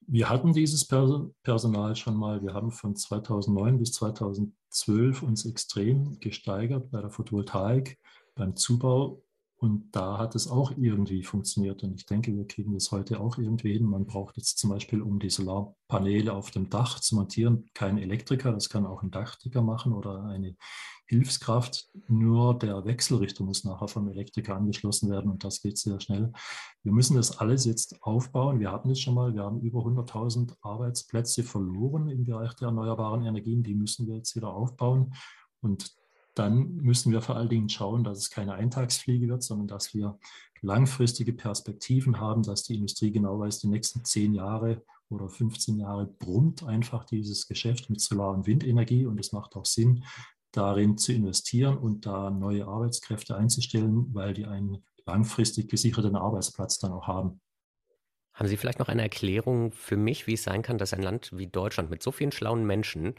Wir 0.07 0.29
hatten 0.29 0.53
dieses 0.53 0.87
Personal 0.87 1.97
schon 1.97 2.17
mal. 2.17 2.43
Wir 2.43 2.53
haben 2.53 2.71
von 2.71 2.95
2009 2.95 3.79
bis 3.79 3.93
2012 3.93 5.23
uns 5.23 5.47
extrem 5.47 6.21
gesteigert 6.21 6.91
bei 6.91 7.01
der 7.01 7.11
Photovoltaik, 7.11 7.99
beim 8.35 8.55
Zubau 8.55 9.24
und 9.57 9.95
da 9.97 10.19
hat 10.19 10.35
es 10.35 10.49
auch 10.49 10.73
irgendwie 10.77 11.23
funktioniert. 11.23 11.83
Und 11.85 11.95
ich 11.95 12.07
denke, 12.07 12.37
wir 12.37 12.47
kriegen 12.47 12.75
das 12.75 12.91
heute 12.91 13.21
auch 13.21 13.39
irgendwie 13.39 13.73
hin. 13.73 13.85
Man 13.85 14.05
braucht 14.05 14.37
jetzt 14.37 14.59
zum 14.59 14.71
Beispiel, 14.71 15.01
um 15.01 15.19
die 15.19 15.31
Solarpaneele 15.31 16.33
auf 16.33 16.51
dem 16.51 16.69
Dach 16.69 17.01
zu 17.01 17.15
montieren, 17.15 17.67
keinen 17.73 17.99
Elektriker. 17.99 18.53
Das 18.53 18.69
kann 18.69 18.85
auch 18.85 19.03
ein 19.03 19.11
Dachdecker 19.11 19.63
machen 19.63 19.93
oder 19.93 20.25
eine 20.25 20.57
Hilfskraft. 21.07 21.89
Nur 22.09 22.59
der 22.59 22.85
Wechselrichter 22.85 23.45
muss 23.45 23.65
nachher 23.65 23.89
vom 23.89 24.09
Elektriker 24.09 24.57
angeschlossen 24.57 25.11
werden 25.11 25.31
und 25.31 25.45
das 25.45 25.63
geht 25.63 25.79
sehr 25.79 26.01
schnell. 26.01 26.33
Wir 26.83 26.93
müssen 26.93 27.17
das 27.17 27.39
alles 27.39 27.65
jetzt 27.65 28.03
aufbauen. 28.03 28.59
Wir 28.61 28.73
hatten 28.73 28.91
es 28.91 29.01
schon 29.01 29.15
mal. 29.15 29.35
Wir 29.35 29.45
haben 29.45 29.61
über 29.61 29.81
100.000 29.81 30.57
Arbeitsplätze 30.63 31.43
verloren 31.43 32.09
im 32.09 32.25
Bereich 32.25 32.55
der 32.55 32.69
erneuerbaren 32.69 33.25
Energien. 33.25 33.63
Die 33.63 33.75
müssen 33.75 34.07
wir 34.07 34.17
jetzt 34.17 34.35
wieder 34.35 34.53
aufbauen. 34.53 35.15
Und 35.61 35.95
dann 36.35 36.77
müssen 36.77 37.13
wir 37.13 37.23
vor 37.23 37.37
allen 37.37 37.49
Dingen 37.49 37.69
schauen, 37.69 38.05
dass 38.05 38.19
es 38.19 38.31
keine 38.31 38.55
Eintagsfliege 38.55 39.29
wird, 39.29 39.43
sondern 39.43 39.69
dass 39.69 39.95
wir 39.95 40.19
langfristige 40.61 41.33
Perspektiven 41.33 42.19
haben, 42.19 42.43
dass 42.43 42.65
die 42.65 42.75
Industrie 42.75 43.13
genau 43.13 43.39
weiß, 43.39 43.61
die 43.61 43.69
nächsten 43.69 44.05
zehn 44.05 44.35
Jahre 44.35 44.83
oder 45.11 45.29
15 45.29 45.79
Jahre 45.79 46.07
brummt 46.07 46.65
einfach 46.65 47.05
dieses 47.05 47.47
Geschäft 47.47 47.91
mit 47.91 48.01
Solar- 48.01 48.35
und 48.35 48.47
Windenergie 48.47 49.07
und 49.07 49.21
es 49.21 49.33
macht 49.33 49.55
auch 49.57 49.67
Sinn, 49.67 50.05
darin 50.51 50.97
zu 50.97 51.13
investieren 51.13 51.77
und 51.77 52.07
da 52.07 52.31
neue 52.31 52.67
Arbeitskräfte 52.67 53.37
einzustellen, 53.37 54.15
weil 54.15 54.35
die 54.35 54.47
einen 54.47 54.85
langfristig 55.07 55.69
gesicherten 55.69 56.17
Arbeitsplatz 56.17 56.79
dann 56.79 56.93
auch 56.93 57.07
haben. 57.07 57.41
Haben 58.33 58.49
Sie 58.49 58.57
vielleicht 58.57 58.79
noch 58.79 58.89
eine 58.89 59.03
Erklärung 59.03 59.71
für 59.71 59.97
mich, 59.97 60.27
wie 60.27 60.35
es 60.35 60.43
sein 60.43 60.63
kann, 60.63 60.79
dass 60.79 60.93
ein 60.93 61.03
Land 61.03 61.31
wie 61.35 61.47
Deutschland 61.47 61.91
mit 61.91 62.03
so 62.03 62.11
vielen 62.11 62.33
schlauen 62.33 62.67
Menschen 62.67 63.15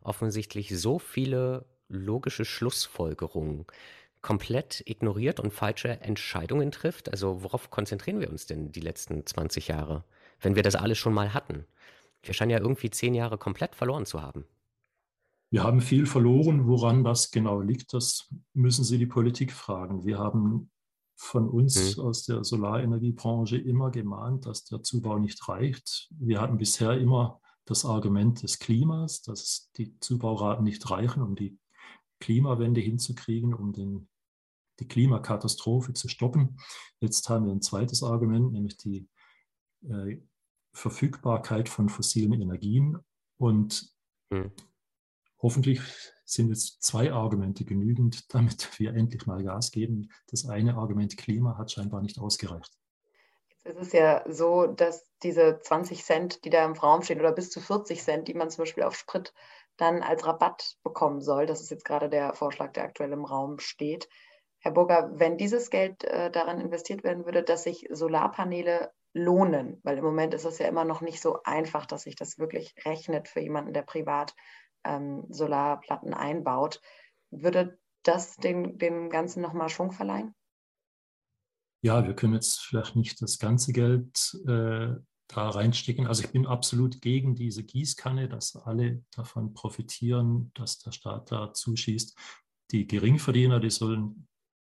offensichtlich 0.00 0.76
so 0.76 0.98
viele 0.98 1.66
logische 1.88 2.44
Schlussfolgerungen 2.44 3.66
komplett 4.22 4.82
ignoriert 4.86 5.38
und 5.40 5.52
falsche 5.52 6.00
Entscheidungen 6.00 6.70
trifft? 6.72 7.10
Also 7.10 7.42
worauf 7.42 7.70
konzentrieren 7.70 8.20
wir 8.20 8.30
uns 8.30 8.46
denn 8.46 8.72
die 8.72 8.80
letzten 8.80 9.24
20 9.24 9.68
Jahre, 9.68 10.04
wenn 10.40 10.56
wir 10.56 10.62
das 10.62 10.74
alles 10.74 10.98
schon 10.98 11.14
mal 11.14 11.32
hatten? 11.32 11.64
Wir 12.22 12.34
scheinen 12.34 12.50
ja 12.50 12.58
irgendwie 12.58 12.90
zehn 12.90 13.14
Jahre 13.14 13.38
komplett 13.38 13.74
verloren 13.74 14.06
zu 14.06 14.20
haben. 14.20 14.44
Wir 15.50 15.62
haben 15.62 15.80
viel 15.80 16.06
verloren. 16.06 16.66
Woran 16.66 17.04
das 17.04 17.30
genau 17.30 17.60
liegt, 17.60 17.94
das 17.94 18.28
müssen 18.52 18.84
Sie 18.84 18.98
die 18.98 19.06
Politik 19.06 19.52
fragen. 19.52 20.04
Wir 20.04 20.18
haben 20.18 20.70
von 21.14 21.48
uns 21.48 21.96
hm. 21.96 22.04
aus 22.04 22.24
der 22.24 22.44
Solarenergiebranche 22.44 23.56
immer 23.56 23.90
gemahnt, 23.90 24.46
dass 24.46 24.64
der 24.64 24.82
Zubau 24.82 25.18
nicht 25.18 25.48
reicht. 25.48 26.08
Wir 26.18 26.40
hatten 26.40 26.58
bisher 26.58 26.98
immer 26.98 27.40
das 27.64 27.84
Argument 27.84 28.42
des 28.42 28.58
Klimas, 28.58 29.22
dass 29.22 29.70
die 29.76 29.98
Zubauraten 30.00 30.64
nicht 30.64 30.88
reichen, 30.90 31.22
um 31.22 31.34
die 31.34 31.58
Klimawende 32.20 32.80
hinzukriegen, 32.80 33.54
um 33.54 33.72
den, 33.72 34.08
die 34.80 34.88
Klimakatastrophe 34.88 35.92
zu 35.92 36.08
stoppen. 36.08 36.58
Jetzt 37.00 37.28
haben 37.28 37.46
wir 37.46 37.52
ein 37.52 37.62
zweites 37.62 38.02
Argument, 38.02 38.52
nämlich 38.52 38.76
die 38.76 39.08
äh, 39.82 40.18
Verfügbarkeit 40.72 41.68
von 41.68 41.88
fossilen 41.88 42.40
Energien. 42.40 42.98
Und 43.38 43.94
mhm. 44.30 44.52
hoffentlich 45.40 45.80
sind 46.24 46.48
jetzt 46.48 46.82
zwei 46.82 47.12
Argumente 47.12 47.64
genügend, 47.64 48.24
damit 48.34 48.78
wir 48.78 48.94
endlich 48.94 49.26
mal 49.26 49.42
Gas 49.42 49.70
geben. 49.70 50.10
Das 50.28 50.46
eine 50.46 50.76
Argument 50.76 51.16
Klima 51.16 51.56
hat 51.56 51.72
scheinbar 51.72 52.02
nicht 52.02 52.18
ausgereicht. 52.18 52.72
Jetzt 53.64 53.80
ist 53.80 53.86
es 53.88 53.92
ja 53.92 54.24
so, 54.28 54.66
dass 54.66 55.10
diese 55.22 55.58
20 55.60 56.04
Cent, 56.04 56.44
die 56.44 56.50
da 56.50 56.64
im 56.64 56.74
Raum 56.74 57.02
stehen, 57.02 57.18
oder 57.18 57.32
bis 57.32 57.50
zu 57.50 57.60
40 57.60 58.00
Cent, 58.00 58.28
die 58.28 58.34
man 58.34 58.50
zum 58.50 58.62
Beispiel 58.62 58.84
auf 58.84 58.94
Sprit 58.94 59.32
dann 59.76 60.02
als 60.02 60.26
Rabatt 60.26 60.76
bekommen 60.82 61.20
soll. 61.20 61.46
Das 61.46 61.60
ist 61.60 61.70
jetzt 61.70 61.84
gerade 61.84 62.08
der 62.08 62.34
Vorschlag, 62.34 62.72
der 62.72 62.84
aktuell 62.84 63.12
im 63.12 63.24
Raum 63.24 63.58
steht. 63.58 64.08
Herr 64.58 64.72
Burger, 64.72 65.10
wenn 65.14 65.36
dieses 65.36 65.70
Geld 65.70 66.04
äh, 66.04 66.30
daran 66.30 66.60
investiert 66.60 67.04
werden 67.04 67.24
würde, 67.24 67.42
dass 67.42 67.62
sich 67.62 67.86
Solarpaneele 67.90 68.90
lohnen, 69.12 69.80
weil 69.82 69.98
im 69.98 70.04
Moment 70.04 70.34
ist 70.34 70.44
es 70.44 70.58
ja 70.58 70.66
immer 70.66 70.84
noch 70.84 71.00
nicht 71.00 71.20
so 71.20 71.42
einfach, 71.44 71.86
dass 71.86 72.02
sich 72.02 72.16
das 72.16 72.38
wirklich 72.38 72.74
rechnet 72.84 73.28
für 73.28 73.40
jemanden, 73.40 73.72
der 73.72 73.82
privat 73.82 74.34
ähm, 74.84 75.24
Solarplatten 75.30 76.14
einbaut, 76.14 76.80
würde 77.30 77.78
das 78.02 78.36
den, 78.36 78.78
dem 78.78 79.10
Ganzen 79.10 79.40
nochmal 79.40 79.68
Schwung 79.68 79.92
verleihen? 79.92 80.34
Ja, 81.82 82.04
wir 82.06 82.14
können 82.14 82.34
jetzt 82.34 82.60
vielleicht 82.60 82.96
nicht 82.96 83.20
das 83.22 83.38
ganze 83.38 83.72
Geld 83.72 84.36
äh, 84.46 84.94
da 85.28 85.50
reinstecken. 85.50 86.06
Also 86.06 86.24
ich 86.24 86.30
bin 86.30 86.46
absolut 86.46 87.00
gegen 87.00 87.34
diese 87.34 87.64
Gießkanne, 87.64 88.28
dass 88.28 88.56
alle 88.56 89.04
davon 89.10 89.54
profitieren, 89.54 90.52
dass 90.54 90.78
der 90.78 90.92
Staat 90.92 91.32
da 91.32 91.52
zuschießt. 91.52 92.16
Die 92.70 92.86
Geringverdiener, 92.86 93.60
die 93.60 93.70
sollen 93.70 94.28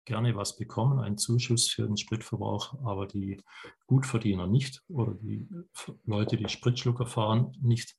gerne 0.05 0.35
was 0.35 0.57
bekommen, 0.57 0.99
einen 0.99 1.17
Zuschuss 1.17 1.69
für 1.69 1.87
den 1.87 1.97
Spritverbrauch, 1.97 2.75
aber 2.83 3.07
die 3.07 3.41
Gutverdiener 3.87 4.47
nicht 4.47 4.83
oder 4.89 5.13
die 5.13 5.47
Leute, 6.03 6.37
die 6.37 6.49
Spritschlucker 6.49 7.05
fahren, 7.05 7.55
nicht. 7.61 7.95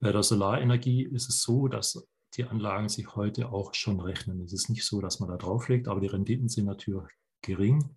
Bei 0.00 0.12
der 0.12 0.22
Solarenergie 0.22 1.04
ist 1.04 1.28
es 1.28 1.42
so, 1.42 1.68
dass 1.68 2.06
die 2.36 2.44
Anlagen 2.44 2.88
sich 2.88 3.14
heute 3.14 3.50
auch 3.50 3.74
schon 3.74 4.00
rechnen. 4.00 4.40
Es 4.40 4.52
ist 4.52 4.68
nicht 4.68 4.84
so, 4.84 5.00
dass 5.00 5.20
man 5.20 5.28
da 5.28 5.36
drauflegt, 5.36 5.88
aber 5.88 6.00
die 6.00 6.06
Renditen 6.06 6.48
sind 6.48 6.66
natürlich 6.66 7.10
gering. 7.42 7.96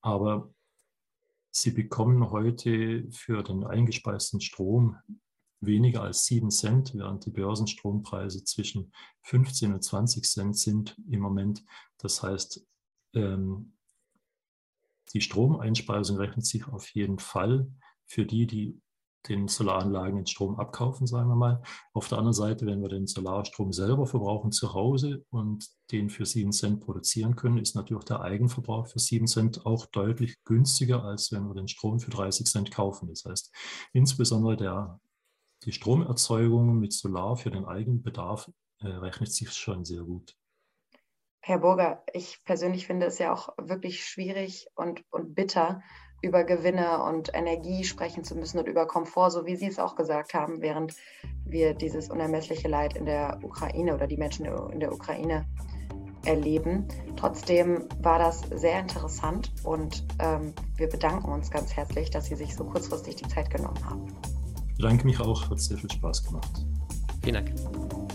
Aber 0.00 0.52
Sie 1.60 1.72
bekommen 1.72 2.30
heute 2.30 3.10
für 3.10 3.42
den 3.42 3.64
eingespeisten 3.64 4.40
Strom 4.40 4.96
weniger 5.60 6.02
als 6.02 6.24
7 6.26 6.52
Cent, 6.52 6.94
während 6.94 7.26
die 7.26 7.30
Börsenstrompreise 7.30 8.44
zwischen 8.44 8.92
15 9.22 9.74
und 9.74 9.82
20 9.82 10.24
Cent 10.24 10.56
sind 10.56 10.96
im 11.10 11.18
Moment. 11.18 11.64
Das 11.96 12.22
heißt, 12.22 12.64
ähm, 13.14 13.72
die 15.12 15.20
Stromeinspeisung 15.20 16.18
rechnet 16.18 16.46
sich 16.46 16.64
auf 16.68 16.88
jeden 16.90 17.18
Fall 17.18 17.68
für 18.06 18.24
die, 18.24 18.46
die 18.46 18.80
den 19.28 19.48
Solaranlagen 19.48 20.16
den 20.16 20.26
Strom 20.26 20.58
abkaufen, 20.58 21.06
sagen 21.06 21.28
wir 21.28 21.36
mal. 21.36 21.62
Auf 21.92 22.08
der 22.08 22.18
anderen 22.18 22.34
Seite, 22.34 22.66
wenn 22.66 22.80
wir 22.80 22.88
den 22.88 23.06
Solarstrom 23.06 23.72
selber 23.72 24.06
verbrauchen 24.06 24.52
zu 24.52 24.74
Hause 24.74 25.24
und 25.30 25.68
den 25.90 26.10
für 26.10 26.24
7 26.24 26.52
Cent 26.52 26.80
produzieren 26.80 27.36
können, 27.36 27.58
ist 27.58 27.74
natürlich 27.74 28.04
der 28.04 28.20
Eigenverbrauch 28.20 28.86
für 28.86 28.98
7 28.98 29.26
Cent 29.26 29.66
auch 29.66 29.86
deutlich 29.86 30.36
günstiger, 30.44 31.04
als 31.04 31.32
wenn 31.32 31.48
wir 31.48 31.54
den 31.54 31.68
Strom 31.68 31.98
für 32.00 32.10
30 32.10 32.46
Cent 32.46 32.70
kaufen. 32.70 33.08
Das 33.08 33.24
heißt, 33.24 33.52
insbesondere 33.92 34.56
der, 34.56 35.00
die 35.64 35.72
Stromerzeugung 35.72 36.78
mit 36.78 36.92
Solar 36.92 37.36
für 37.36 37.50
den 37.50 37.64
Eigenbedarf 37.64 38.50
äh, 38.80 38.86
rechnet 38.86 39.32
sich 39.32 39.52
schon 39.52 39.84
sehr 39.84 40.02
gut. 40.02 40.36
Herr 41.40 41.58
Burger, 41.58 42.04
ich 42.12 42.44
persönlich 42.44 42.86
finde 42.86 43.06
es 43.06 43.18
ja 43.18 43.32
auch 43.32 43.54
wirklich 43.56 44.04
schwierig 44.04 44.68
und, 44.74 45.02
und 45.10 45.34
bitter, 45.34 45.82
über 46.20 46.44
Gewinne 46.44 47.02
und 47.02 47.30
Energie 47.34 47.84
sprechen 47.84 48.24
zu 48.24 48.34
müssen 48.34 48.58
und 48.58 48.66
über 48.66 48.86
Komfort, 48.86 49.30
so 49.30 49.46
wie 49.46 49.56
Sie 49.56 49.66
es 49.66 49.78
auch 49.78 49.94
gesagt 49.94 50.34
haben, 50.34 50.60
während 50.60 50.94
wir 51.44 51.74
dieses 51.74 52.10
unermessliche 52.10 52.68
Leid 52.68 52.96
in 52.96 53.06
der 53.06 53.38
Ukraine 53.42 53.94
oder 53.94 54.06
die 54.06 54.16
Menschen 54.16 54.46
in 54.46 54.80
der 54.80 54.92
Ukraine 54.92 55.46
erleben. 56.24 56.86
Trotzdem 57.16 57.84
war 58.00 58.18
das 58.18 58.42
sehr 58.54 58.80
interessant 58.80 59.52
und 59.62 60.04
ähm, 60.18 60.52
wir 60.76 60.88
bedanken 60.88 61.30
uns 61.30 61.50
ganz 61.50 61.74
herzlich, 61.74 62.10
dass 62.10 62.26
Sie 62.26 62.36
sich 62.36 62.54
so 62.54 62.64
kurzfristig 62.64 63.16
die 63.16 63.28
Zeit 63.28 63.50
genommen 63.50 63.82
haben. 63.88 64.06
Ich 64.70 64.76
bedanke 64.76 65.06
mich 65.06 65.20
auch, 65.20 65.48
hat 65.50 65.60
sehr 65.60 65.78
viel 65.78 65.90
Spaß 65.90 66.24
gemacht. 66.24 66.66
Vielen 67.22 67.34
Dank. 67.34 68.07